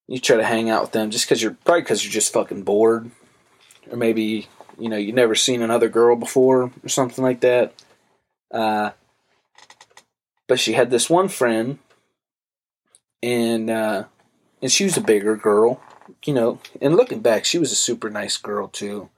you 0.08 0.20
try 0.20 0.36
to 0.36 0.44
hang 0.44 0.70
out 0.70 0.82
with 0.82 0.92
them 0.92 1.10
just 1.10 1.26
because 1.26 1.42
you're 1.42 1.58
probably 1.64 1.82
because 1.82 2.04
you're 2.04 2.12
just 2.12 2.34
fucking 2.34 2.64
bored, 2.64 3.10
or 3.90 3.98
maybe 3.98 4.48
you 4.78 4.90
know 4.90 4.98
you've 4.98 5.16
never 5.16 5.36
seen 5.36 5.62
another 5.62 5.88
girl 5.88 6.18
before 6.18 6.72
or 6.84 6.90
something 6.90 7.24
like 7.24 7.40
that. 7.40 7.74
Uh, 8.54 8.92
but 10.48 10.60
she 10.60 10.74
had 10.74 10.92
this 10.92 11.10
one 11.10 11.30
friend, 11.30 11.80
and 13.22 13.70
uh, 13.70 14.04
and 14.62 14.72
she 14.72 14.84
was 14.84 14.98
a 14.98 15.02
bigger 15.02 15.38
girl, 15.38 15.82
you 16.26 16.34
know. 16.34 16.60
And 16.82 16.96
looking 16.96 17.20
back, 17.22 17.46
she 17.46 17.60
was 17.60 17.72
a 17.72 17.76
super 17.76 18.10
nice 18.10 18.38
girl 18.38 18.68
too. 18.68 19.10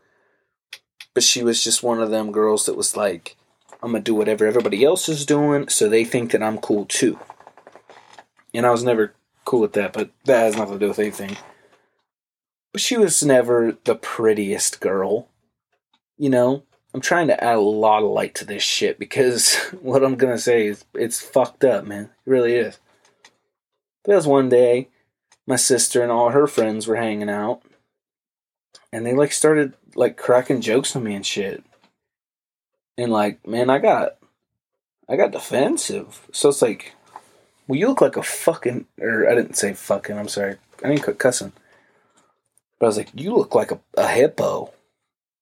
But 1.14 1.24
she 1.24 1.44
was 1.44 1.64
just 1.64 1.84
one 1.84 2.02
of 2.02 2.12
them 2.12 2.32
girls 2.32 2.66
that 2.66 2.76
was 2.76 2.98
like, 2.98 3.38
I'm 3.82 3.92
gonna 3.92 4.04
do 4.04 4.16
whatever 4.16 4.46
everybody 4.46 4.84
else 4.84 5.08
is 5.08 5.26
doing, 5.26 5.70
so 5.70 5.88
they 5.88 6.04
think 6.04 6.32
that 6.32 6.44
I'm 6.44 6.58
cool 6.58 6.86
too 6.86 7.20
and 8.58 8.66
I 8.66 8.72
was 8.72 8.84
never 8.84 9.14
cool 9.44 9.62
with 9.62 9.74
that, 9.74 9.94
but 9.94 10.12
that 10.26 10.40
has 10.40 10.56
nothing 10.56 10.74
to 10.74 10.80
do 10.80 10.88
with 10.90 11.00
anything. 11.00 11.38
But 12.72 12.82
she 12.82 12.98
was 12.98 13.24
never 13.24 13.78
the 13.84 13.96
prettiest 13.96 14.80
girl. 14.80 15.30
You 16.18 16.30
know, 16.30 16.64
I'm 16.94 17.02
trying 17.02 17.28
to 17.28 17.44
add 17.44 17.58
a 17.58 17.62
lot 17.62 18.04
of 18.04 18.10
light 18.10 18.36
to 18.36 18.46
this 18.46 18.64
shit 18.64 18.98
because 19.00 19.56
what 19.82 20.04
I'm 20.04 20.16
gonna 20.16 20.38
say 20.38 20.68
is 20.68 20.86
it's 20.94 21.22
fucked 21.22 21.64
up, 21.64 21.86
man. 21.86 22.06
It 22.26 22.30
really 22.30 22.56
is. 22.56 22.80
There 24.06 24.16
was 24.16 24.28
one 24.28 24.50
day, 24.50 24.90
my 25.48 25.56
sister 25.56 26.02
and 26.02 26.12
all 26.12 26.30
her 26.30 26.48
friends 26.48 26.88
were 26.88 26.96
hanging 26.96 27.30
out, 27.30 27.62
and 28.92 29.06
they 29.06 29.14
like 29.14 29.32
started 29.32 29.74
like 29.96 30.18
cracking 30.18 30.62
jokes 30.62 30.96
on 30.96 31.04
me 31.04 31.16
and 31.16 31.26
shit. 31.26 31.64
And 32.98 33.12
like, 33.12 33.46
man, 33.46 33.70
I 33.70 33.80
got, 33.80 34.16
I 35.10 35.18
got 35.18 35.32
defensive. 35.32 36.28
So 36.32 36.50
it's 36.50 36.62
like, 36.62 36.94
well, 37.68 37.78
you 37.78 37.88
look 37.88 38.02
like 38.02 38.18
a 38.18 38.24
fucking, 38.24 38.86
or 39.00 39.30
I 39.30 39.36
didn't 39.36 39.56
say 39.56 39.74
fucking. 39.74 40.18
I'm 40.18 40.28
sorry, 40.28 40.58
I 40.84 40.90
didn't 40.90 41.04
quit 41.04 41.20
cussing. 41.20 41.52
But 42.80 42.86
I 42.86 42.90
was 42.90 42.98
like, 42.98 43.10
you 43.14 43.36
look 43.36 43.56
like 43.56 43.72
a, 43.72 43.80
a 43.96 44.08
hippo, 44.08 44.74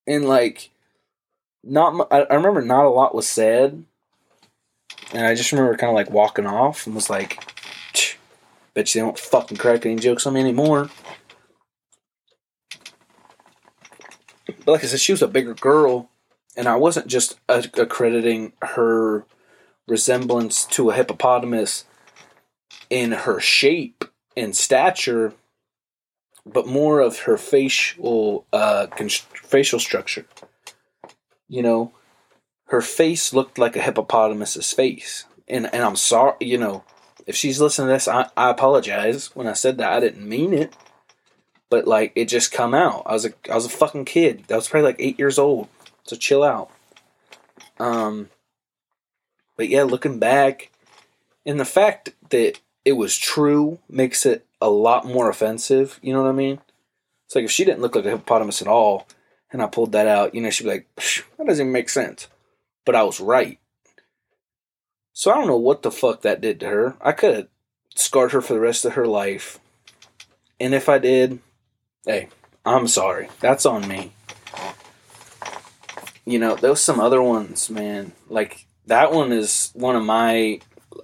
and 0.06 0.28
like, 0.28 0.70
not. 1.64 2.08
I, 2.12 2.22
I 2.22 2.36
remember 2.36 2.62
not 2.62 2.86
a 2.86 2.90
lot 2.90 3.16
was 3.16 3.28
said, 3.28 3.84
and 5.14 5.26
I 5.28 5.36
just 5.36 5.52
remember 5.52 5.78
kind 5.78 5.90
of 5.90 5.96
like 5.96 6.10
walking 6.10 6.46
off 6.46 6.86
and 6.86 6.96
was 6.96 7.10
like, 7.10 7.53
bet 8.74 8.94
you 8.94 9.02
they 9.02 9.06
don't 9.06 9.20
fucking 9.20 9.58
crack 9.58 9.86
any 9.86 9.96
jokes 9.96 10.26
on 10.26 10.34
me 10.34 10.40
anymore. 10.40 10.90
But 14.46 14.68
like 14.68 14.84
I 14.84 14.88
said, 14.88 15.00
she 15.00 15.14
was 15.14 15.22
a 15.22 15.28
bigger 15.28 15.54
girl, 15.54 16.10
and 16.56 16.68
I 16.68 16.76
wasn't 16.76 17.08
just 17.08 17.40
accrediting 17.48 18.54
her 18.62 19.26
resemblance 19.88 20.66
to 20.66 20.90
a 20.90 20.94
hippopotamus 20.94 21.86
in 22.90 23.12
her 23.12 23.40
shape 23.40 24.06
and 24.36 24.56
stature, 24.56 25.34
but 26.46 26.68
more 26.68 27.00
of 27.00 27.20
her 27.20 27.38
facial 27.38 28.46
uh, 28.54 28.88
const- 28.88 29.38
facial 29.38 29.80
structure. 29.80 30.26
You 31.48 31.62
know, 31.62 31.92
her 32.68 32.82
face 32.82 33.34
looked 33.34 33.58
like 33.58 33.76
a 33.76 33.82
hippopotamus's 33.82 34.72
face, 34.74 35.26
and 35.48 35.72
and 35.74 35.84
I'm 35.84 35.96
sorry. 35.96 36.36
You 36.40 36.58
know, 36.58 36.84
if 37.26 37.36
she's 37.36 37.62
listening 37.62 37.88
to 37.88 37.94
this, 37.94 38.08
I, 38.08 38.30
I 38.36 38.50
apologize 38.50 39.36
when 39.36 39.48
I 39.48 39.54
said 39.54 39.78
that. 39.78 39.94
I 39.94 40.00
didn't 40.00 40.28
mean 40.28 40.54
it 40.54 40.76
but 41.74 41.88
like 41.88 42.12
it 42.14 42.26
just 42.26 42.52
come 42.52 42.76
out. 42.76 43.02
I 43.08 43.14
was 43.14 43.26
a 43.26 43.34
I 43.50 43.56
was 43.56 43.66
a 43.66 43.70
fucking 43.70 44.06
kid. 44.06 44.44
I 44.52 44.58
was 44.58 44.68
probably 44.68 44.90
like 44.90 44.98
eight 45.00 45.18
years 45.18 45.40
old. 45.40 45.70
So 46.04 46.16
chill 46.16 46.44
out. 46.44 46.70
Um, 47.80 48.30
but 49.58 49.70
yeah, 49.70 49.82
looking 49.82 50.20
back, 50.20 50.70
and 51.48 51.60
the 51.60 51.66
fact 51.66 52.14
that 52.30 52.60
it 52.86 52.94
was 52.94 53.18
true 53.18 53.80
makes 53.90 54.24
it 54.24 54.46
a 54.62 54.70
lot 54.70 55.08
more 55.08 55.32
offensive. 55.32 56.00
You 56.04 56.14
know 56.14 56.22
what 56.22 56.30
I 56.30 56.34
mean? 56.34 56.60
It's 57.26 57.34
like 57.34 57.46
if 57.46 57.50
she 57.50 57.66
didn't 57.66 57.82
look 57.82 57.96
like 57.96 58.06
a 58.06 58.12
hippopotamus 58.12 58.62
at 58.62 58.68
all, 58.68 59.08
and 59.52 59.60
I 59.60 59.66
pulled 59.66 59.94
that 59.94 60.06
out, 60.06 60.36
you 60.36 60.42
know, 60.42 60.52
she'd 60.52 60.66
be 60.66 60.70
like, 60.70 60.96
that 60.96 61.48
doesn't 61.48 61.66
even 61.66 61.72
make 61.72 61.90
sense. 61.90 62.28
But 62.86 62.94
I 62.94 63.02
was 63.02 63.20
right. 63.20 63.58
So 65.14 65.32
I 65.32 65.36
don't 65.36 65.48
know 65.48 65.58
what 65.58 65.84
the 65.84 65.92
fuck 65.92 66.22
that 66.22 66.42
did 66.42 66.60
to 66.62 66.68
her. 66.68 66.96
I 67.00 67.12
could 67.12 67.36
have 67.36 67.48
scarred 67.96 68.32
her 68.32 68.42
for 68.42 68.54
the 68.54 68.60
rest 68.60 68.84
of 68.84 68.94
her 68.94 69.06
life. 69.06 69.60
And 70.60 70.74
if 70.74 70.90
I 70.90 70.98
did, 70.98 71.40
hey, 72.06 72.30
I'm 72.66 72.88
sorry. 72.88 73.30
That's 73.40 73.66
on 73.66 73.88
me. 73.88 74.12
You 76.26 76.40
know, 76.40 76.56
there 76.56 76.72
was 76.72 76.82
some 76.82 77.00
other 77.00 77.22
ones, 77.22 77.70
man. 77.70 78.14
Like 78.28 78.66
that 78.88 79.12
one 79.12 79.32
is 79.32 79.72
one 79.76 79.96
of 79.96 80.04
my 80.04 80.62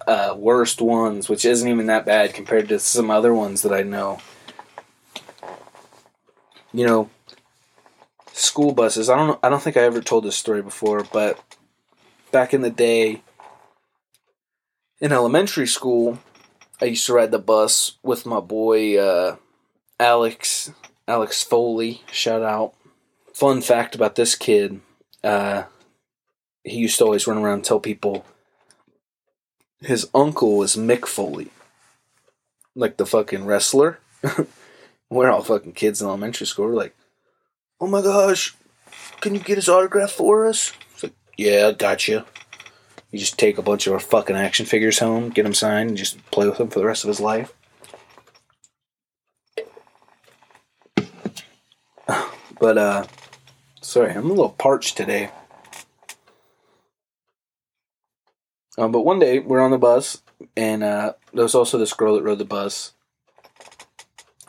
uh, 0.08 0.36
worst 0.38 0.82
ones, 0.82 1.30
which 1.30 1.46
isn't 1.46 1.68
even 1.70 1.88
that 1.88 2.06
bad 2.06 2.34
compared 2.34 2.70
to 2.70 2.80
some 2.80 3.12
other 3.12 3.34
ones 3.34 3.62
that 3.62 3.74
I 3.74 3.84
know. 3.84 4.20
You 6.74 6.86
know, 6.86 7.10
school 8.34 8.74
buses. 8.74 9.10
I 9.10 9.16
don't. 9.18 9.40
I 9.44 9.50
don't 9.50 9.62
think 9.62 9.76
I 9.78 9.82
ever 9.82 10.02
told 10.02 10.24
this 10.24 10.38
story 10.38 10.62
before, 10.62 11.04
but 11.12 11.40
back 12.32 12.54
in 12.54 12.62
the 12.62 12.70
day, 12.70 13.22
in 15.02 15.12
elementary 15.12 15.68
school, 15.68 16.20
I 16.82 16.86
used 16.86 17.06
to 17.08 17.14
ride 17.14 17.32
the 17.32 17.40
bus 17.40 17.98
with 18.04 18.26
my 18.26 18.40
boy 18.40 18.98
uh, 18.98 19.36
Alex 20.00 20.72
Alex 21.08 21.42
Foley, 21.44 22.04
shout 22.12 22.44
out. 22.44 22.74
Fun 23.34 23.62
fact 23.62 23.96
about 23.96 24.16
this 24.16 24.36
kid, 24.36 24.80
uh, 25.24 25.64
he 26.64 26.78
used 26.78 26.98
to 27.00 27.06
always 27.06 27.26
run 27.26 27.38
around 27.38 27.54
and 27.56 27.64
tell 27.64 27.80
people 27.80 28.26
his 29.82 30.08
uncle 30.14 30.58
was 30.58 30.76
Mick 30.76 31.08
Foley. 31.08 31.50
Like 32.76 32.98
the 32.98 33.06
fucking 33.06 33.46
wrestler. 33.46 34.00
We're 35.10 35.32
all 35.32 35.42
fucking 35.42 35.74
kids 35.74 36.02
in 36.02 36.08
elementary 36.08 36.46
school. 36.46 36.68
We're 36.68 36.76
like, 36.76 36.96
oh 37.82 37.88
my 37.88 38.02
gosh, 38.02 38.56
can 39.22 39.34
you 39.34 39.40
get 39.40 39.58
his 39.58 39.70
autograph 39.70 40.12
for 40.12 40.46
us? 40.46 40.74
It's 40.94 41.04
like, 41.04 41.16
yeah, 41.38 41.68
I 41.68 41.72
got 41.72 42.08
you. 42.08 42.24
You 43.12 43.20
just 43.20 43.40
take 43.40 43.58
a 43.58 43.64
bunch 43.64 43.88
of 43.88 43.94
our 43.94 44.00
fucking 44.00 44.36
action 44.36 44.66
figures 44.66 45.00
home, 45.00 45.30
get 45.30 45.44
them 45.44 45.54
signed, 45.54 45.90
and 45.90 45.98
just 45.98 46.24
play 46.32 46.48
with 46.48 46.58
them 46.58 46.70
for 46.70 46.80
the 46.80 46.86
rest 46.86 47.04
of 47.04 47.08
his 47.08 47.20
life. 47.20 47.54
But 52.60 52.78
uh 52.78 53.06
sorry, 53.82 54.12
I'm 54.12 54.26
a 54.26 54.30
little 54.30 54.50
parched 54.50 54.98
today. 54.98 55.32
Um, 58.78 58.92
but 58.92 59.02
one 59.02 59.20
day 59.20 59.40
we're 59.40 59.60
on 59.60 59.72
the 59.72 59.78
bus, 59.78 60.22
and 60.56 60.84
uh, 60.84 61.14
there 61.34 61.44
was 61.44 61.56
also 61.56 61.78
this 61.78 61.94
girl 61.94 62.16
that 62.16 62.24
rode 62.24 62.38
the 62.38 62.46
bus, 62.46 62.94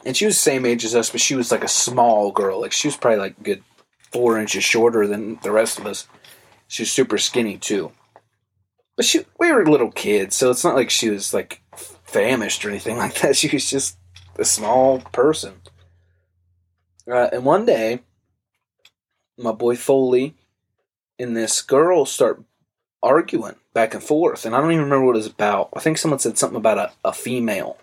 and 0.05 0.17
she 0.17 0.25
was 0.25 0.37
the 0.37 0.43
same 0.43 0.65
age 0.65 0.85
as 0.85 0.95
us, 0.95 1.11
but 1.11 1.21
she 1.21 1.35
was 1.35 1.51
like 1.51 1.65
a 1.65 1.69
small 1.69 2.31
girl. 2.31 2.61
Like 2.61 2.73
she 2.73 2.87
was 2.87 2.97
probably 2.97 3.19
like 3.19 3.43
good 3.43 3.65
four 4.13 4.39
inches 4.39 4.63
shorter 4.63 5.07
than 5.07 5.41
the 5.43 5.51
rest 5.51 5.79
of 5.79 5.87
us. 5.87 6.07
She 6.69 6.83
was 6.83 6.93
super 6.93 7.19
skinny 7.19 7.59
too. 7.59 7.93
But 9.01 9.07
she, 9.07 9.25
we 9.39 9.51
were 9.51 9.65
little 9.65 9.91
kids, 9.91 10.37
so 10.37 10.51
it's 10.51 10.63
not 10.63 10.75
like 10.75 10.91
she 10.91 11.09
was 11.09 11.33
like 11.33 11.63
famished 12.05 12.63
or 12.67 12.69
anything 12.69 12.99
like 12.99 13.15
that. 13.23 13.35
She 13.35 13.49
was 13.49 13.71
just 13.71 13.97
a 14.37 14.45
small 14.45 14.99
person. 14.99 15.55
Uh, 17.11 17.31
and 17.33 17.47
one 17.47 17.65
day, 17.65 18.01
my 19.39 19.53
boy 19.53 19.77
Foley 19.77 20.35
and 21.19 21.35
this 21.35 21.63
girl 21.63 22.05
start 22.05 22.45
arguing 23.03 23.55
back 23.73 23.95
and 23.95 24.03
forth, 24.03 24.45
and 24.45 24.55
I 24.55 24.61
don't 24.61 24.73
even 24.73 24.85
remember 24.85 25.07
what 25.07 25.17
it 25.17 25.21
was 25.21 25.27
about. 25.29 25.71
I 25.73 25.81
think 25.81 25.97
someone 25.97 26.21
said 26.21 26.37
something 26.37 26.59
about 26.59 26.77
a, 26.77 26.93
a 27.03 27.15
female, 27.15 27.79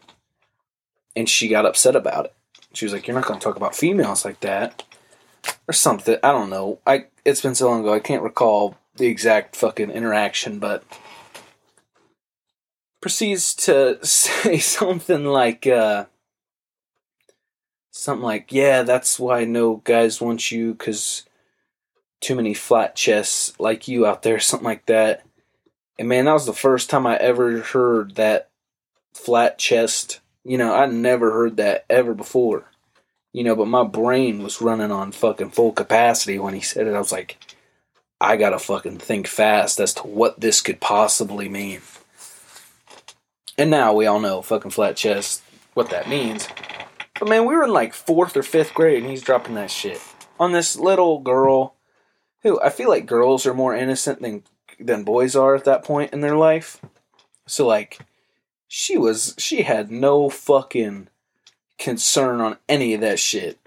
and 1.15 1.27
she 1.27 1.47
got 1.47 1.65
upset 1.65 1.95
about 1.95 2.25
it. 2.25 2.35
She 2.73 2.85
was 2.85 2.93
like, 2.93 3.07
"You're 3.07 3.15
not 3.15 3.25
going 3.25 3.39
to 3.39 3.43
talk 3.43 3.55
about 3.55 3.75
females 3.75 4.23
like 4.23 4.41
that," 4.41 4.83
or 5.67 5.73
something. 5.73 6.17
I 6.21 6.31
don't 6.31 6.51
know. 6.51 6.77
I 6.85 7.07
it's 7.25 7.41
been 7.41 7.55
so 7.55 7.71
long 7.71 7.79
ago, 7.79 7.95
I 7.95 7.99
can't 8.01 8.21
recall 8.21 8.75
the 8.97 9.07
exact 9.07 9.55
fucking 9.55 9.89
interaction, 9.89 10.59
but 10.59 10.83
proceeds 13.01 13.53
to 13.55 13.99
say 14.05 14.59
something 14.59 15.25
like. 15.25 15.67
Uh, 15.67 16.05
something 17.97 18.23
like, 18.23 18.51
yeah, 18.51 18.83
that's 18.83 19.19
why 19.19 19.43
no 19.43 19.77
guys 19.77 20.21
want 20.21 20.51
you 20.51 20.73
because 20.73 21.25
too 22.21 22.35
many 22.35 22.53
flat 22.53 22.95
chests 22.95 23.59
like 23.59 23.87
you 23.87 24.05
out 24.05 24.23
there, 24.23 24.39
something 24.39 24.65
like 24.65 24.85
that. 24.85 25.25
And 25.99 26.07
man, 26.07 26.25
that 26.25 26.33
was 26.33 26.45
the 26.45 26.53
first 26.53 26.89
time 26.89 27.07
I 27.07 27.17
ever 27.17 27.59
heard 27.61 28.15
that 28.15 28.49
flat 29.13 29.57
chest. 29.57 30.19
You 30.43 30.57
know, 30.57 30.73
I 30.73 30.85
never 30.85 31.31
heard 31.31 31.57
that 31.57 31.85
ever 31.89 32.13
before. 32.13 32.65
You 33.33 33.43
know, 33.43 33.55
but 33.55 33.67
my 33.67 33.83
brain 33.83 34.41
was 34.41 34.61
running 34.61 34.91
on 34.91 35.11
fucking 35.11 35.51
full 35.51 35.71
capacity 35.71 36.39
when 36.39 36.53
he 36.53 36.61
said 36.61 36.87
it. 36.87 36.93
I 36.93 36.99
was 36.99 37.11
like, 37.11 37.37
I 38.21 38.37
gotta 38.37 38.57
fucking 38.57 38.99
think 38.99 39.27
fast 39.27 39.79
as 39.79 39.93
to 39.95 40.03
what 40.03 40.39
this 40.39 40.61
could 40.61 40.79
possibly 40.79 41.49
mean. 41.49 41.81
And 43.57 43.71
now 43.71 43.93
we 43.93 44.05
all 44.05 44.19
know 44.19 44.41
fucking 44.41 44.71
flat 44.71 44.95
chest, 44.95 45.41
what 45.73 45.89
that 45.89 46.09
means. 46.09 46.47
But 47.19 47.29
man, 47.29 47.45
we 47.45 47.55
were 47.55 47.63
in 47.63 47.73
like 47.73 47.93
fourth 47.93 48.37
or 48.37 48.43
fifth 48.43 48.73
grade 48.73 49.01
and 49.01 49.09
he's 49.09 49.23
dropping 49.23 49.55
that 49.55 49.71
shit 49.71 50.01
on 50.39 50.51
this 50.51 50.77
little 50.77 51.19
girl 51.19 51.75
who 52.43 52.61
I 52.61 52.69
feel 52.69 52.89
like 52.89 53.05
girls 53.05 53.45
are 53.45 53.53
more 53.53 53.75
innocent 53.75 54.21
than 54.21 54.43
than 54.79 55.03
boys 55.03 55.35
are 55.35 55.55
at 55.55 55.63
that 55.65 55.83
point 55.83 56.13
in 56.13 56.21
their 56.21 56.35
life. 56.35 56.79
So 57.47 57.65
like 57.65 57.99
she 58.67 58.97
was 58.97 59.33
she 59.37 59.63
had 59.63 59.89
no 59.89 60.29
fucking 60.29 61.07
concern 61.79 62.41
on 62.41 62.57
any 62.69 62.93
of 62.93 63.01
that 63.01 63.19
shit 63.19 63.59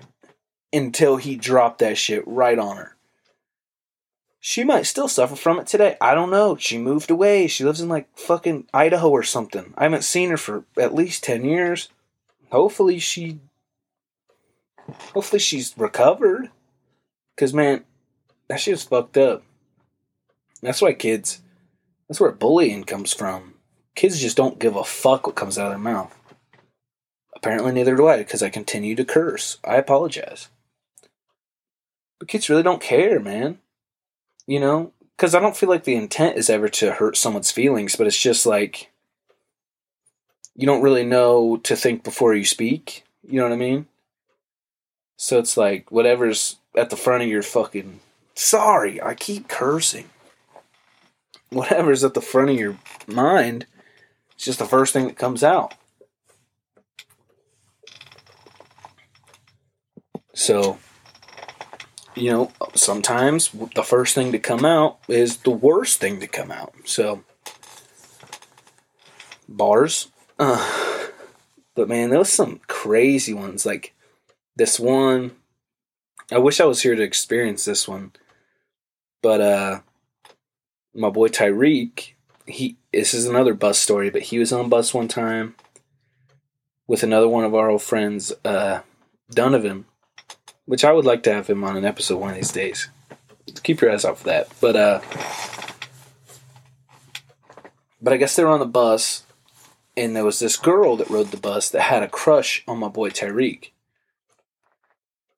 until 0.72 1.16
he 1.16 1.34
dropped 1.36 1.80
that 1.80 1.98
shit 1.98 2.22
right 2.26 2.58
on 2.58 2.76
her. 2.76 2.96
She 4.40 4.64
might 4.64 4.86
still 4.86 5.08
suffer 5.08 5.36
from 5.36 5.60
it 5.60 5.66
today. 5.66 5.96
I 6.00 6.14
don't 6.14 6.30
know. 6.30 6.56
She 6.56 6.78
moved 6.78 7.10
away. 7.10 7.46
She 7.46 7.64
lives 7.64 7.80
in 7.80 7.88
like 7.88 8.08
fucking 8.16 8.66
Idaho 8.72 9.10
or 9.10 9.22
something. 9.22 9.74
I 9.76 9.84
haven't 9.84 10.04
seen 10.04 10.30
her 10.30 10.36
for 10.36 10.64
at 10.78 10.94
least 10.94 11.24
10 11.24 11.44
years 11.44 11.88
hopefully 12.50 12.98
she 12.98 13.38
hopefully 15.14 15.38
she's 15.38 15.72
recovered 15.78 16.50
because 17.36 17.54
man 17.54 17.84
that 18.48 18.58
shit's 18.58 18.82
fucked 18.82 19.16
up 19.16 19.44
that's 20.60 20.82
why 20.82 20.92
kids 20.92 21.42
that's 22.08 22.18
where 22.18 22.32
bullying 22.32 22.82
comes 22.82 23.12
from 23.12 23.54
kids 23.94 24.20
just 24.20 24.36
don't 24.36 24.58
give 24.58 24.74
a 24.74 24.82
fuck 24.82 25.28
what 25.28 25.36
comes 25.36 25.58
out 25.58 25.66
of 25.66 25.70
their 25.70 25.78
mouth 25.78 26.16
Apparently, 27.42 27.72
neither 27.72 27.96
do 27.96 28.06
I 28.06 28.18
because 28.18 28.42
I 28.42 28.50
continue 28.50 28.94
to 28.94 29.04
curse. 29.04 29.56
I 29.64 29.76
apologize. 29.76 30.48
But 32.18 32.28
kids 32.28 32.50
really 32.50 32.62
don't 32.62 32.82
care, 32.82 33.18
man. 33.18 33.58
You 34.50 34.58
know? 34.58 34.92
Because 35.16 35.36
I 35.36 35.38
don't 35.38 35.56
feel 35.56 35.68
like 35.68 35.84
the 35.84 35.94
intent 35.94 36.36
is 36.36 36.50
ever 36.50 36.68
to 36.70 36.90
hurt 36.90 37.16
someone's 37.16 37.52
feelings, 37.52 37.94
but 37.94 38.08
it's 38.08 38.20
just 38.20 38.46
like 38.46 38.90
you 40.56 40.66
don't 40.66 40.82
really 40.82 41.04
know 41.04 41.58
to 41.58 41.76
think 41.76 42.02
before 42.02 42.34
you 42.34 42.44
speak. 42.44 43.04
You 43.22 43.36
know 43.36 43.44
what 43.44 43.52
I 43.52 43.56
mean? 43.56 43.86
So 45.16 45.38
it's 45.38 45.56
like 45.56 45.92
whatever's 45.92 46.56
at 46.76 46.90
the 46.90 46.96
front 46.96 47.22
of 47.22 47.28
your 47.28 47.44
fucking. 47.44 48.00
Sorry, 48.34 49.00
I 49.00 49.14
keep 49.14 49.46
cursing. 49.46 50.10
Whatever's 51.50 52.02
at 52.02 52.14
the 52.14 52.20
front 52.20 52.50
of 52.50 52.58
your 52.58 52.76
mind, 53.06 53.66
it's 54.34 54.46
just 54.46 54.58
the 54.58 54.64
first 54.64 54.92
thing 54.92 55.06
that 55.06 55.16
comes 55.16 55.44
out. 55.44 55.74
So, 60.34 60.80
you 62.14 62.30
know, 62.30 62.52
sometimes 62.74 63.50
the 63.74 63.82
first 63.82 64.14
thing 64.14 64.32
to 64.32 64.38
come 64.38 64.64
out 64.64 64.98
is 65.08 65.38
the 65.38 65.50
worst 65.50 66.00
thing 66.00 66.20
to 66.20 66.26
come 66.26 66.50
out. 66.50 66.74
So, 66.84 67.22
bars. 69.48 70.08
Uh, 70.38 71.08
but 71.74 71.88
man, 71.88 72.10
there 72.10 72.18
was 72.18 72.32
some 72.32 72.60
crazy 72.66 73.34
ones. 73.34 73.64
Like 73.64 73.94
this 74.56 74.80
one, 74.80 75.32
I 76.30 76.38
wish 76.38 76.60
I 76.60 76.64
was 76.64 76.82
here 76.82 76.94
to 76.94 77.02
experience 77.02 77.64
this 77.64 77.86
one. 77.88 78.12
But 79.22 79.40
uh, 79.40 79.80
my 80.94 81.10
boy 81.10 81.28
Tyreek, 81.28 82.14
he 82.46 82.76
this 82.92 83.14
is 83.14 83.26
another 83.26 83.54
bus 83.54 83.78
story, 83.78 84.10
but 84.10 84.22
he 84.22 84.38
was 84.38 84.52
on 84.52 84.68
bus 84.68 84.94
one 84.94 85.08
time 85.08 85.54
with 86.86 87.02
another 87.02 87.28
one 87.28 87.44
of 87.44 87.54
our 87.54 87.70
old 87.70 87.82
friends, 87.82 88.32
uh, 88.44 88.80
Donovan, 89.30 89.84
which 90.70 90.84
I 90.84 90.92
would 90.92 91.04
like 91.04 91.24
to 91.24 91.32
have 91.32 91.50
him 91.50 91.64
on 91.64 91.76
an 91.76 91.84
episode 91.84 92.20
one 92.20 92.30
of 92.30 92.36
these 92.36 92.52
days. 92.52 92.90
Keep 93.64 93.80
your 93.80 93.90
eyes 93.90 94.04
out 94.04 94.18
for 94.18 94.26
that. 94.26 94.48
But 94.60 94.76
uh, 94.76 95.00
but 98.00 98.12
I 98.12 98.16
guess 98.16 98.36
they 98.36 98.44
were 98.44 98.50
on 98.50 98.60
the 98.60 98.66
bus, 98.66 99.24
and 99.96 100.14
there 100.14 100.24
was 100.24 100.38
this 100.38 100.56
girl 100.56 100.96
that 100.96 101.10
rode 101.10 101.32
the 101.32 101.38
bus 101.38 101.70
that 101.70 101.80
had 101.80 102.04
a 102.04 102.08
crush 102.08 102.62
on 102.68 102.78
my 102.78 102.86
boy 102.86 103.10
Tyreek, 103.10 103.72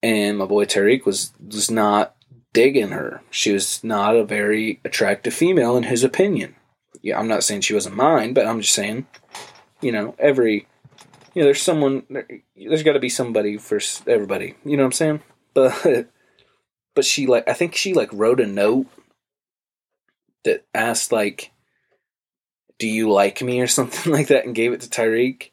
and 0.02 0.36
my 0.36 0.44
boy 0.44 0.66
Tyreek 0.66 1.06
was 1.06 1.32
was 1.42 1.70
not 1.70 2.14
digging 2.52 2.90
her. 2.90 3.22
She 3.30 3.52
was 3.52 3.82
not 3.82 4.14
a 4.14 4.24
very 4.24 4.80
attractive 4.84 5.32
female 5.32 5.78
in 5.78 5.84
his 5.84 6.04
opinion. 6.04 6.56
Yeah, 7.00 7.18
I'm 7.18 7.28
not 7.28 7.42
saying 7.42 7.62
she 7.62 7.72
wasn't 7.72 7.96
mine, 7.96 8.34
but 8.34 8.46
I'm 8.46 8.60
just 8.60 8.74
saying, 8.74 9.06
you 9.80 9.92
know, 9.92 10.14
every 10.18 10.66
you 11.34 11.42
know, 11.42 11.46
there's 11.46 11.62
someone, 11.62 12.04
there's 12.56 12.82
got 12.82 12.92
to 12.92 13.00
be 13.00 13.08
somebody 13.08 13.56
for 13.58 13.80
everybody. 14.06 14.54
You 14.64 14.76
know 14.76 14.82
what 14.82 14.88
I'm 14.88 14.92
saying? 14.92 15.20
But, 15.54 16.08
but 16.94 17.04
she 17.04 17.26
like, 17.26 17.48
I 17.48 17.52
think 17.52 17.74
she 17.74 17.94
like 17.94 18.12
wrote 18.12 18.40
a 18.40 18.46
note 18.46 18.86
that 20.44 20.64
asked 20.74 21.12
like, 21.12 21.52
"Do 22.78 22.88
you 22.88 23.10
like 23.10 23.42
me?" 23.42 23.60
or 23.60 23.66
something 23.68 24.12
like 24.12 24.28
that, 24.28 24.44
and 24.44 24.54
gave 24.54 24.72
it 24.72 24.80
to 24.82 24.88
Tyreek. 24.88 25.50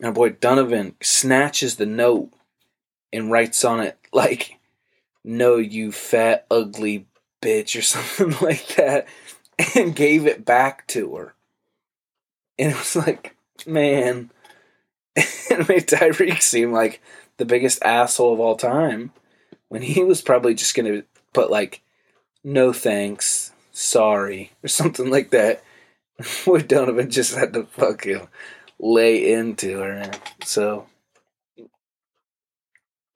And 0.00 0.14
boy 0.14 0.30
Donovan 0.30 0.94
snatches 1.02 1.76
the 1.76 1.86
note 1.86 2.30
and 3.12 3.30
writes 3.30 3.64
on 3.64 3.80
it 3.80 3.98
like, 4.12 4.58
"No, 5.24 5.56
you 5.56 5.92
fat 5.92 6.46
ugly 6.50 7.06
bitch" 7.42 7.78
or 7.78 7.82
something 7.82 8.36
like 8.40 8.76
that, 8.76 9.06
and 9.74 9.96
gave 9.96 10.26
it 10.26 10.44
back 10.44 10.86
to 10.88 11.16
her. 11.16 11.34
And 12.58 12.72
it 12.72 12.78
was 12.78 12.96
like, 12.96 13.36
man, 13.66 14.30
it 15.50 15.68
made 15.68 15.86
Tyreek 15.86 16.42
seem 16.42 16.72
like 16.72 17.00
the 17.38 17.46
biggest 17.46 17.82
asshole 17.82 18.34
of 18.34 18.40
all 18.40 18.56
time 18.56 19.12
when 19.68 19.82
he 19.82 20.04
was 20.04 20.20
probably 20.20 20.54
just 20.54 20.74
going 20.74 20.92
to 20.92 21.04
put 21.32 21.50
like 21.50 21.82
no 22.44 22.72
thanks 22.72 23.52
sorry 23.72 24.52
or 24.62 24.68
something 24.68 25.10
like 25.10 25.30
that. 25.30 25.62
Where 26.44 26.60
donovan 26.60 27.10
just 27.10 27.34
had 27.34 27.52
to 27.54 27.64
fucking 27.64 28.28
lay 28.78 29.32
into 29.32 29.78
her 29.78 30.10
so 30.44 30.86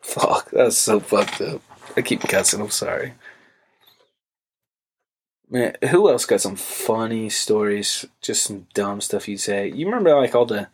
fuck 0.01 0.51
that 0.51 0.65
was 0.65 0.79
so 0.79 1.01
fucked 1.01 1.41
up. 1.43 1.61
I 1.97 2.03
keep 2.03 2.21
cussing 2.23 2.61
i'm 2.61 2.71
sorry. 2.71 3.15
Man 5.51 5.77
who 5.91 6.09
else 6.09 6.25
got 6.25 6.41
some 6.41 6.57
funny 6.57 7.29
stories 7.29 8.07
just 8.23 8.43
some 8.45 8.67
dumb 8.75 9.01
stuff 9.01 9.29
you'd 9.29 9.41
say? 9.41 9.69
You 9.69 9.87
remember 9.87 10.15
like 10.15 10.35
all 10.35 10.47
the 10.47 10.69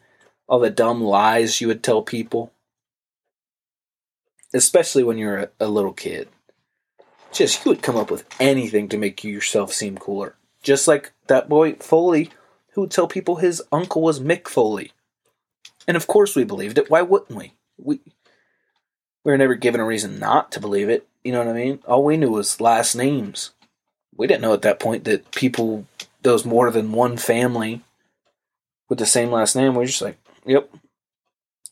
all 0.47 0.59
the 0.59 0.71
dumb 0.71 1.03
lies 1.03 1.61
you 1.61 1.69
would 1.69 1.83
tell 1.83 2.03
people 2.03 2.53
especially 4.57 5.05
when 5.05 5.19
you're 5.19 5.39
a, 5.39 5.49
a 5.61 5.69
little 5.69 5.93
kid. 5.93 6.29
Just 7.33 7.65
you 7.65 7.71
would 7.71 7.83
come 7.83 7.97
up 7.97 8.11
with 8.11 8.25
anything 8.41 8.89
to 8.89 8.99
make 8.99 9.23
yourself 9.23 9.73
seem 9.73 9.99
cooler. 9.99 10.37
Just 10.63 10.89
like 10.89 11.13
that 11.27 11.49
boy 11.49 11.75
Foley, 11.75 12.31
who 12.73 12.83
would 12.83 12.91
tell 12.91 13.07
people 13.07 13.37
his 13.37 13.63
uncle 13.71 14.03
was 14.03 14.21
Mick 14.21 14.49
Foley. 14.49 14.93
And 15.87 15.97
of 15.97 16.07
course 16.07 16.35
we 16.35 16.45
believed 16.45 16.79
it. 16.79 16.91
Why 16.91 17.03
wouldn't 17.03 17.37
we? 17.37 17.53
We 17.79 18.01
we 19.25 19.33
were 19.33 19.39
never 19.39 19.55
given 19.55 19.81
a 19.81 19.85
reason 19.85 20.19
not 20.19 20.53
to 20.53 20.61
believe 20.61 20.89
it. 20.89 21.07
You 21.25 21.33
know 21.33 21.39
what 21.39 21.49
I 21.49 21.53
mean? 21.53 21.81
All 21.87 22.05
we 22.05 22.17
knew 22.17 22.31
was 22.31 22.61
last 22.61 22.95
names. 22.95 23.51
We 24.17 24.27
didn't 24.27 24.43
know 24.43 24.55
at 24.55 24.63
that 24.63 24.79
point 24.79 25.05
that 25.05 25.33
people, 25.33 25.85
those 26.23 26.45
more 26.45 26.71
than 26.71 26.93
one 26.93 27.17
family 27.17 27.83
with 28.89 29.01
the 29.01 29.07
same 29.07 29.33
last 29.33 29.57
name. 29.57 29.75
We 29.75 29.83
are 29.83 29.89
just 29.89 30.01
like, 30.01 30.17
yep, 30.47 30.71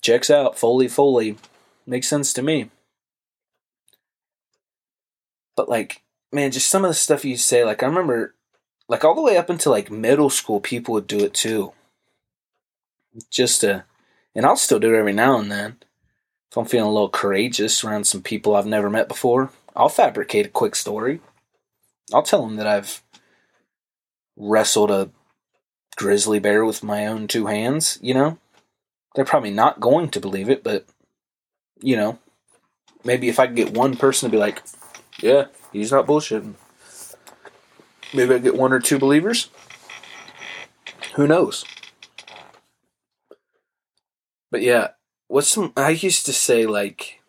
checks 0.00 0.30
out. 0.30 0.58
Foley, 0.58 0.88
Foley. 0.88 1.36
Makes 1.86 2.08
sense 2.08 2.32
to 2.34 2.42
me. 2.42 2.70
But 5.56 5.68
like, 5.68 6.02
man, 6.32 6.50
just 6.50 6.68
some 6.68 6.84
of 6.84 6.90
the 6.90 6.94
stuff 6.94 7.24
you 7.24 7.36
say, 7.36 7.64
like 7.64 7.82
I 7.82 7.86
remember 7.86 8.34
like 8.88 9.04
all 9.04 9.14
the 9.14 9.22
way 9.22 9.36
up 9.36 9.50
until 9.50 9.72
like 9.72 9.90
middle 9.90 10.30
school, 10.30 10.60
people 10.60 10.94
would 10.94 11.06
do 11.06 11.20
it 11.20 11.34
too. 11.34 11.72
Just 13.30 13.60
to 13.60 13.84
and 14.34 14.44
I'll 14.44 14.56
still 14.56 14.80
do 14.80 14.94
it 14.94 14.98
every 14.98 15.12
now 15.12 15.38
and 15.38 15.50
then. 15.50 15.76
If 16.50 16.56
I'm 16.56 16.64
feeling 16.64 16.90
a 16.90 16.92
little 16.92 17.08
courageous 17.08 17.84
around 17.84 18.06
some 18.06 18.22
people 18.22 18.54
I've 18.54 18.66
never 18.66 18.90
met 18.90 19.08
before, 19.08 19.50
I'll 19.76 19.88
fabricate 19.88 20.46
a 20.46 20.50
quick 20.50 20.74
story. 20.74 21.20
I'll 22.12 22.22
tell 22.22 22.44
them 22.46 22.56
that 22.56 22.66
I've 22.66 23.02
wrestled 24.36 24.90
a 24.90 25.10
grizzly 25.96 26.38
bear 26.38 26.64
with 26.64 26.82
my 26.82 27.06
own 27.06 27.28
two 27.28 27.46
hands, 27.46 27.98
you 28.02 28.14
know? 28.14 28.38
They're 29.14 29.24
probably 29.24 29.50
not 29.50 29.80
going 29.80 30.10
to 30.10 30.20
believe 30.20 30.48
it, 30.48 30.64
but 30.64 30.86
you 31.80 31.96
know, 31.96 32.18
maybe 33.04 33.28
if 33.28 33.38
I 33.38 33.46
could 33.46 33.56
get 33.56 33.74
one 33.74 33.96
person 33.96 34.28
to 34.28 34.34
be 34.34 34.40
like, 34.40 34.62
yeah, 35.20 35.46
he's 35.72 35.92
not 35.92 36.06
bullshitting. 36.06 36.54
Maybe 38.12 38.34
I 38.34 38.38
get 38.38 38.56
one 38.56 38.72
or 38.72 38.80
two 38.80 38.98
believers. 38.98 39.50
Who 41.14 41.26
knows? 41.26 41.64
But 44.50 44.62
yeah, 44.62 44.88
what's 45.28 45.48
some? 45.48 45.72
I 45.76 45.90
used 45.90 46.26
to 46.26 46.32
say 46.32 46.66
like, 46.66 47.20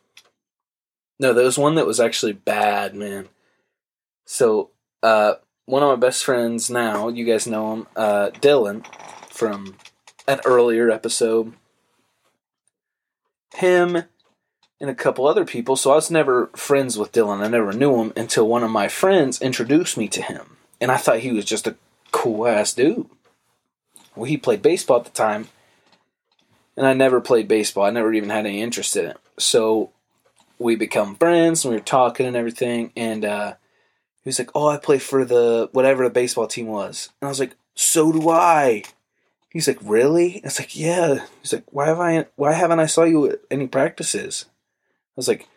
no, 1.19 1.33
there 1.33 1.45
was 1.45 1.57
one 1.57 1.75
that 1.75 1.87
was 1.87 1.99
actually 1.99 2.33
bad, 2.33 2.95
man. 2.95 3.29
So, 4.25 4.71
uh, 5.01 5.35
one 5.65 5.81
of 5.83 5.89
my 5.89 5.95
best 5.95 6.23
friends 6.23 6.69
now, 6.69 7.07
you 7.07 7.25
guys 7.25 7.47
know 7.47 7.73
him, 7.73 7.87
uh, 7.95 8.29
Dylan, 8.33 8.85
from 9.31 9.75
an 10.27 10.39
earlier 10.45 10.89
episode. 10.91 11.53
Him 13.53 14.03
and 14.81 14.89
a 14.89 14.95
couple 14.95 15.27
other 15.27 15.45
people. 15.45 15.75
So 15.75 15.91
I 15.91 15.95
was 15.95 16.11
never 16.11 16.47
friends 16.55 16.97
with 16.97 17.11
Dylan. 17.11 17.41
I 17.41 17.47
never 17.47 17.73
knew 17.73 18.01
him 18.01 18.13
until 18.15 18.47
one 18.47 18.63
of 18.63 18.71
my 18.71 18.87
friends 18.87 19.41
introduced 19.41 19.97
me 19.97 20.07
to 20.09 20.21
him. 20.21 20.57
And 20.81 20.91
I 20.91 20.97
thought 20.97 21.19
he 21.19 21.31
was 21.31 21.45
just 21.45 21.67
a 21.67 21.75
cool 22.11 22.47
ass 22.47 22.73
dude. 22.73 23.07
Well, 24.15 24.25
he 24.25 24.37
played 24.37 24.61
baseball 24.61 24.99
at 24.99 25.05
the 25.05 25.11
time. 25.11 25.47
And 26.77 26.85
I 26.85 26.93
never 26.93 27.21
played 27.21 27.47
baseball. 27.47 27.85
I 27.85 27.89
never 27.89 28.13
even 28.13 28.29
had 28.29 28.45
any 28.45 28.61
interest 28.61 28.97
in 28.97 29.05
it. 29.05 29.17
So 29.39 29.91
we 30.59 30.75
become 30.75 31.15
friends 31.15 31.63
and 31.63 31.71
we 31.71 31.77
were 31.77 31.85
talking 31.85 32.25
and 32.25 32.35
everything. 32.35 32.91
And 32.97 33.23
uh, 33.23 33.53
he 34.23 34.29
was 34.29 34.39
like, 34.39 34.51
Oh, 34.53 34.67
I 34.67 34.77
play 34.77 34.99
for 34.99 35.23
the 35.23 35.69
whatever 35.71 36.03
the 36.03 36.09
baseball 36.09 36.47
team 36.47 36.67
was. 36.67 37.09
And 37.21 37.27
I 37.27 37.29
was 37.29 37.39
like, 37.39 37.55
So 37.75 38.11
do 38.11 38.29
I. 38.29 38.83
He's 39.55 39.69
like, 39.69 39.79
Really? 39.81 40.41
It's 40.43 40.59
like, 40.59 40.75
Yeah. 40.75 41.25
He's 41.41 41.53
like, 41.53 41.63
Why 41.71 41.87
have 41.87 41.99
I 42.01 42.25
why 42.35 42.51
haven't 42.51 42.81
I 42.81 42.87
saw 42.87 43.05
you 43.05 43.31
at 43.31 43.39
any 43.49 43.67
practices? 43.67 44.47
I 44.49 45.15
was 45.15 45.29
like, 45.29 45.47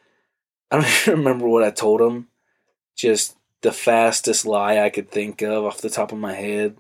I 0.71 0.77
don't 0.77 0.87
even 1.03 1.19
remember 1.19 1.49
what 1.49 1.65
I 1.65 1.73
told 1.73 2.01
him. 2.01 2.29
Just 2.97 3.37
the 3.63 3.73
fastest 3.73 4.47
lie 4.47 4.79
I 4.79 4.89
could 4.89 5.11
think 5.11 5.43
of 5.43 5.65
off 5.65 5.81
the 5.81 5.91
top 5.91 6.13
of 6.13 6.19
my 6.19 6.35
head. 6.35 6.77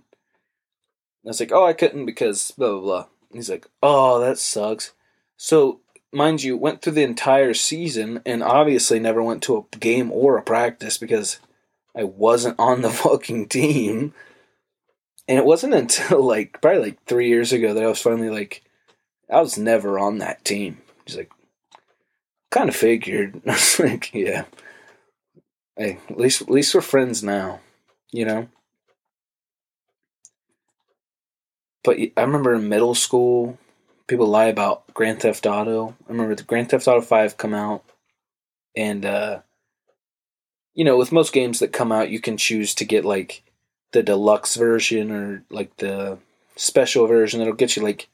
I 1.24 1.28
was 1.28 1.40
like, 1.40 1.50
oh, 1.50 1.66
I 1.66 1.72
couldn't 1.72 2.06
because 2.06 2.52
blah, 2.52 2.70
blah, 2.70 2.80
blah. 2.80 3.06
He's 3.32 3.50
like, 3.50 3.66
oh, 3.82 4.20
that 4.20 4.38
sucks. 4.38 4.92
So, 5.36 5.80
mind 6.12 6.44
you, 6.44 6.56
went 6.56 6.82
through 6.82 6.92
the 6.92 7.02
entire 7.02 7.52
season 7.52 8.22
and 8.24 8.44
obviously 8.44 9.00
never 9.00 9.24
went 9.24 9.42
to 9.42 9.56
a 9.56 9.76
game 9.76 10.12
or 10.12 10.38
a 10.38 10.42
practice 10.42 10.98
because 10.98 11.40
I 11.96 12.04
wasn't 12.04 12.60
on 12.60 12.82
the 12.82 12.90
fucking 12.90 13.48
team. 13.48 14.14
And 15.28 15.38
it 15.38 15.44
wasn't 15.44 15.74
until 15.82 16.22
like 16.22 16.60
probably 16.60 16.82
like 16.82 17.04
three 17.04 17.28
years 17.28 17.52
ago 17.52 17.74
that 17.74 17.84
I 17.84 17.88
was 17.88 18.00
finally 18.00 18.30
like, 18.30 18.64
I 19.30 19.40
was 19.40 19.58
never 19.58 19.98
on 19.98 20.18
that 20.18 20.44
team. 20.44 20.78
He's 21.06 21.16
like, 21.16 21.30
kind 22.50 22.68
of 22.68 22.74
figured. 22.76 23.40
I 23.46 23.52
was 23.52 23.78
like, 23.78 24.12
yeah. 24.14 24.44
Hey, 25.76 25.98
at 26.08 26.18
least 26.18 26.42
at 26.42 26.50
least 26.50 26.74
we're 26.74 26.80
friends 26.80 27.22
now, 27.22 27.60
you 28.10 28.24
know. 28.24 28.48
But 31.84 31.98
I 32.16 32.20
remember 32.22 32.54
in 32.54 32.68
middle 32.68 32.96
school, 32.96 33.58
people 34.08 34.26
lie 34.26 34.46
about 34.46 34.92
Grand 34.92 35.20
Theft 35.20 35.46
Auto. 35.46 35.94
I 36.08 36.12
remember 36.12 36.34
the 36.34 36.42
Grand 36.42 36.68
Theft 36.68 36.88
Auto 36.88 37.00
Five 37.00 37.36
come 37.36 37.54
out, 37.54 37.84
and 38.76 39.06
uh, 39.06 39.40
you 40.74 40.84
know, 40.84 40.98
with 40.98 41.12
most 41.12 41.32
games 41.32 41.60
that 41.60 41.72
come 41.72 41.92
out, 41.92 42.10
you 42.10 42.20
can 42.20 42.36
choose 42.36 42.74
to 42.74 42.84
get 42.84 43.04
like 43.04 43.44
the 43.92 44.02
deluxe 44.02 44.56
version 44.56 45.10
or 45.10 45.44
like 45.50 45.76
the 45.78 46.18
special 46.56 47.06
version 47.06 47.38
that'll 47.38 47.54
get 47.54 47.76
you 47.76 47.82
like 47.82 48.08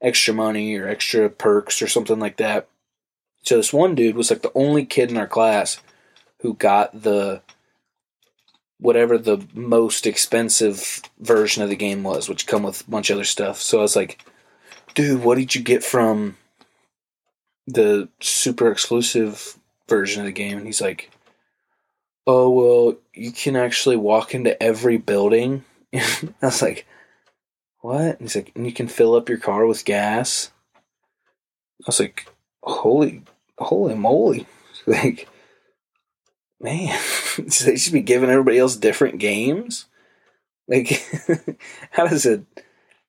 extra 0.00 0.34
money 0.34 0.76
or 0.76 0.88
extra 0.88 1.28
perks 1.28 1.80
or 1.82 1.88
something 1.88 2.18
like 2.18 2.36
that. 2.36 2.68
So 3.42 3.56
this 3.56 3.72
one 3.72 3.94
dude 3.94 4.16
was 4.16 4.30
like 4.30 4.42
the 4.42 4.52
only 4.54 4.84
kid 4.84 5.10
in 5.10 5.16
our 5.16 5.26
class 5.26 5.80
who 6.40 6.54
got 6.54 7.02
the 7.02 7.42
whatever 8.78 9.16
the 9.16 9.46
most 9.54 10.06
expensive 10.06 11.00
version 11.18 11.62
of 11.62 11.68
the 11.68 11.76
game 11.76 12.02
was, 12.02 12.28
which 12.28 12.46
come 12.46 12.62
with 12.62 12.86
a 12.86 12.90
bunch 12.90 13.10
of 13.10 13.16
other 13.16 13.24
stuff. 13.24 13.60
So 13.60 13.78
I 13.78 13.82
was 13.82 13.96
like, 13.96 14.24
dude, 14.94 15.22
what 15.22 15.38
did 15.38 15.54
you 15.54 15.62
get 15.62 15.82
from 15.82 16.36
the 17.66 18.08
super 18.20 18.70
exclusive 18.70 19.58
version 19.88 20.20
of 20.20 20.26
the 20.26 20.32
game? 20.32 20.58
And 20.58 20.66
he's 20.66 20.80
like, 20.80 21.10
oh, 22.26 22.50
well, 22.50 22.96
you 23.14 23.30
can 23.32 23.56
actually 23.56 23.96
walk 23.96 24.34
into 24.34 24.60
every 24.62 24.96
building. 24.96 25.64
I 25.94 26.32
was 26.42 26.62
like, 26.62 26.86
what? 27.80 28.18
And 28.18 28.22
he's 28.22 28.36
like, 28.36 28.52
and 28.54 28.66
you 28.66 28.72
can 28.72 28.88
fill 28.88 29.14
up 29.14 29.28
your 29.28 29.38
car 29.38 29.66
with 29.66 29.84
gas. 29.84 30.50
I 31.82 31.86
was 31.86 32.00
like, 32.00 32.26
holy, 32.62 33.22
holy 33.58 33.94
moly. 33.94 34.46
Like, 34.88 35.28
man, 36.60 36.96
they 37.38 37.76
should 37.76 37.92
be 37.92 38.00
giving 38.00 38.30
everybody 38.30 38.58
else 38.58 38.76
different 38.76 39.18
games. 39.18 39.86
Like, 40.68 41.02
how 41.90 42.06
does 42.06 42.24
it? 42.24 42.44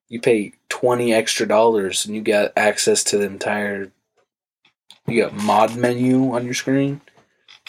You 0.09 0.19
pay 0.19 0.53
twenty 0.69 1.13
extra 1.13 1.47
dollars 1.47 2.03
and 2.03 2.15
you 2.15 2.23
got 2.23 2.53
access 2.57 3.03
to 3.03 3.19
the 3.19 3.25
entire. 3.25 3.91
You 5.05 5.21
got 5.21 5.35
mod 5.35 5.75
menu 5.75 6.33
on 6.33 6.45
your 6.45 6.55
screen. 6.55 7.01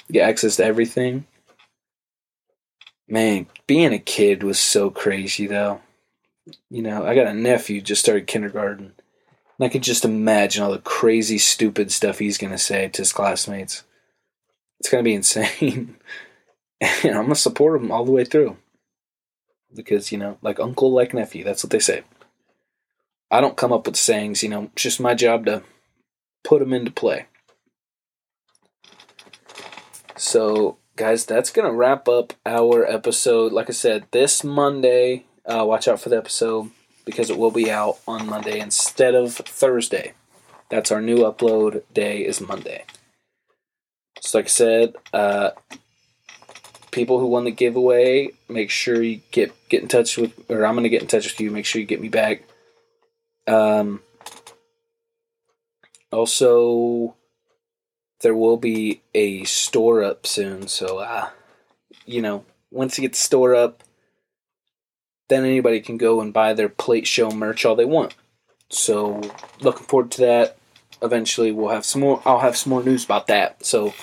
You 0.08 0.14
get 0.14 0.28
access 0.30 0.56
to 0.56 0.64
everything. 0.64 1.26
Man, 3.08 3.46
being 3.66 3.92
a 3.92 3.98
kid 3.98 4.42
was 4.42 4.58
so 4.58 4.90
crazy 4.90 5.46
though. 5.46 5.80
You 6.70 6.82
know, 6.82 7.04
I 7.04 7.14
got 7.14 7.26
a 7.26 7.34
nephew 7.34 7.80
just 7.80 8.02
started 8.02 8.26
kindergarten. 8.26 8.92
And 9.58 9.66
I 9.66 9.68
could 9.68 9.82
just 9.82 10.04
imagine 10.04 10.62
all 10.62 10.72
the 10.72 10.78
crazy, 10.78 11.38
stupid 11.38 11.90
stuff 11.90 12.18
he's 12.18 12.38
going 12.38 12.52
to 12.52 12.58
say 12.58 12.88
to 12.88 13.02
his 13.02 13.12
classmates. 13.12 13.82
It's 14.78 14.88
going 14.88 15.02
to 15.02 15.08
be 15.08 15.14
insane. 15.14 15.96
and 16.80 16.90
I'm 17.04 17.24
going 17.24 17.28
to 17.30 17.34
support 17.34 17.80
him 17.80 17.90
all 17.90 18.04
the 18.04 18.12
way 18.12 18.24
through. 18.24 18.56
Because, 19.74 20.12
you 20.12 20.18
know, 20.18 20.38
like 20.42 20.60
uncle, 20.60 20.92
like 20.92 21.12
nephew. 21.12 21.44
That's 21.44 21.64
what 21.64 21.70
they 21.70 21.80
say. 21.80 22.04
I 23.30 23.40
don't 23.40 23.56
come 23.56 23.72
up 23.72 23.86
with 23.86 23.96
sayings, 23.96 24.42
you 24.42 24.48
know, 24.48 24.64
it's 24.72 24.82
just 24.82 25.00
my 25.00 25.14
job 25.14 25.44
to 25.46 25.62
put 26.44 26.60
them 26.60 26.72
into 26.72 26.90
play. 26.90 27.26
So, 30.16 30.78
guys, 30.98 31.24
that's 31.24 31.50
going 31.50 31.66
to 31.66 31.74
wrap 31.74 32.08
up 32.08 32.32
our 32.44 32.84
episode. 32.84 33.52
Like 33.52 33.70
I 33.70 33.72
said, 33.72 34.06
this 34.10 34.42
Monday, 34.42 35.24
uh, 35.46 35.64
watch 35.64 35.86
out 35.86 36.00
for 36.00 36.08
the 36.08 36.18
episode 36.18 36.70
because 37.06 37.30
it 37.30 37.38
will 37.38 37.52
be 37.52 37.70
out 37.70 37.98
on 38.06 38.26
Monday 38.26 38.58
instead 38.58 39.14
of 39.14 39.34
Thursday. 39.34 40.12
That's 40.70 40.90
our 40.90 41.00
new 41.00 41.18
upload 41.18 41.84
day 41.94 42.26
is 42.26 42.40
Monday. 42.40 42.84
So, 44.20 44.38
like 44.38 44.46
I 44.46 44.48
said, 44.48 44.94
uh, 45.12 45.50
people 46.90 47.20
who 47.20 47.28
won 47.28 47.44
the 47.44 47.52
giveaway, 47.52 48.30
make 48.48 48.68
sure 48.68 49.00
you 49.00 49.20
get 49.30 49.54
get 49.68 49.82
in 49.82 49.88
touch 49.88 50.16
with, 50.16 50.50
or 50.50 50.66
I'm 50.66 50.74
gonna 50.74 50.88
get 50.88 51.02
in 51.02 51.08
touch 51.08 51.26
with 51.26 51.40
you. 51.40 51.52
Make 51.52 51.64
sure 51.64 51.80
you 51.80 51.86
get 51.86 52.00
me 52.00 52.08
back. 52.08 52.42
Um, 53.46 54.02
also, 56.10 57.14
there 58.20 58.34
will 58.34 58.56
be 58.56 59.02
a 59.14 59.44
store 59.44 60.02
up 60.02 60.26
soon. 60.26 60.68
So, 60.68 60.98
uh, 60.98 61.30
you 62.04 62.22
know, 62.22 62.44
once 62.70 62.98
you 62.98 63.02
get 63.02 63.12
the 63.12 63.18
store 63.18 63.54
up, 63.54 63.82
then 65.28 65.44
anybody 65.44 65.80
can 65.80 65.98
go 65.98 66.20
and 66.20 66.32
buy 66.32 66.54
their 66.54 66.68
Plait 66.68 67.06
show 67.06 67.30
merch 67.30 67.64
all 67.64 67.76
they 67.76 67.84
want. 67.84 68.14
So, 68.70 69.20
looking 69.60 69.86
forward 69.86 70.10
to 70.12 70.20
that. 70.22 70.58
Eventually, 71.00 71.52
we'll 71.52 71.68
have 71.68 71.84
some 71.84 72.00
more. 72.00 72.22
I'll 72.24 72.40
have 72.40 72.56
some 72.56 72.70
more 72.70 72.82
news 72.82 73.04
about 73.04 73.28
that. 73.28 73.64
So, 73.64 73.94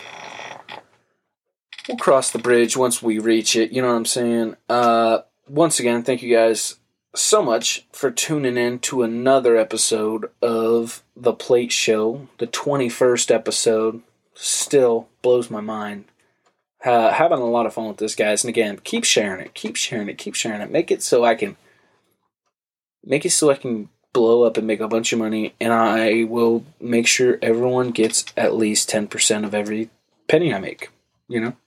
we'll 1.88 1.98
cross 1.98 2.32
the 2.32 2.40
bridge 2.40 2.78
once 2.78 3.02
we 3.02 3.20
reach 3.20 3.56
it. 3.56 3.72
You 3.72 3.82
know 3.82 3.90
what 3.90 3.96
I'm 3.96 4.06
saying? 4.06 4.56
Uh, 4.70 5.20
once 5.48 5.80
again, 5.80 6.04
thank 6.04 6.22
you 6.22 6.34
guys 6.34 6.76
so 7.16 7.42
much 7.42 7.86
for 7.92 8.12
tuning 8.12 8.58
in 8.58 8.80
to 8.80 9.04
another 9.04 9.58
episode 9.58 10.30
of 10.42 11.04
The 11.16 11.34
Plait 11.34 11.72
Show, 11.72 12.28
the 12.38 12.48
21st 12.48 13.32
episode. 13.34 14.02
Still 14.34 15.08
blows 15.22 15.50
my 15.50 15.62
mind. 15.62 16.06
Uh, 16.84 17.12
having 17.12 17.40
a 17.40 17.46
lot 17.46 17.66
of 17.66 17.74
fun 17.74 17.88
with 17.88 17.98
this, 17.98 18.16
guys. 18.16 18.44
And 18.44 18.50
again, 18.50 18.80
keep 18.84 19.04
sharing 19.04 19.44
it, 19.44 19.54
keep 19.54 19.76
sharing 19.76 20.10
it, 20.10 20.18
keep 20.18 20.36
sharing 20.36 20.62
it. 20.62 20.70
Make 20.70 20.92
it 20.92 21.02
so 21.02 21.24
I 21.24 21.36
can 21.36 21.58
make 23.04 23.26
it 23.26 23.32
so 23.32 23.50
I 23.50 23.56
can 23.56 23.90
blow 24.14 24.44
up 24.44 24.58
and 24.58 24.66
make 24.66 24.80
a 24.80 24.88
bunch 24.88 25.12
of 25.12 25.20
money, 25.20 25.54
and 25.60 25.74
I 25.74 26.24
will 26.24 26.64
make 26.80 27.06
sure 27.06 27.38
everyone 27.42 27.92
gets 27.92 28.26
at 28.38 28.56
least 28.56 28.90
10% 28.90 29.44
of 29.44 29.54
every 29.54 29.90
penny 30.28 30.54
I 30.54 30.60
make, 30.60 30.90
you 31.28 31.40
know? 31.42 31.54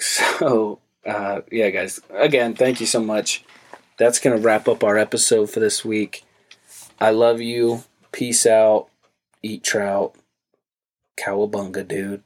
So, 0.00 0.80
uh, 1.06 1.40
yeah, 1.50 1.70
guys, 1.70 2.00
again, 2.10 2.54
thank 2.54 2.80
you 2.80 2.86
so 2.86 3.00
much. 3.00 3.44
That's 3.98 4.18
going 4.18 4.36
to 4.36 4.42
wrap 4.42 4.68
up 4.68 4.82
our 4.82 4.96
episode 4.96 5.50
for 5.50 5.60
this 5.60 5.84
week. 5.84 6.24
I 7.00 7.10
love 7.10 7.40
you. 7.40 7.84
Peace 8.10 8.46
out. 8.46 8.88
Eat 9.42 9.64
trout. 9.64 10.14
Cowabunga, 11.16 11.86
dude. 11.86 12.22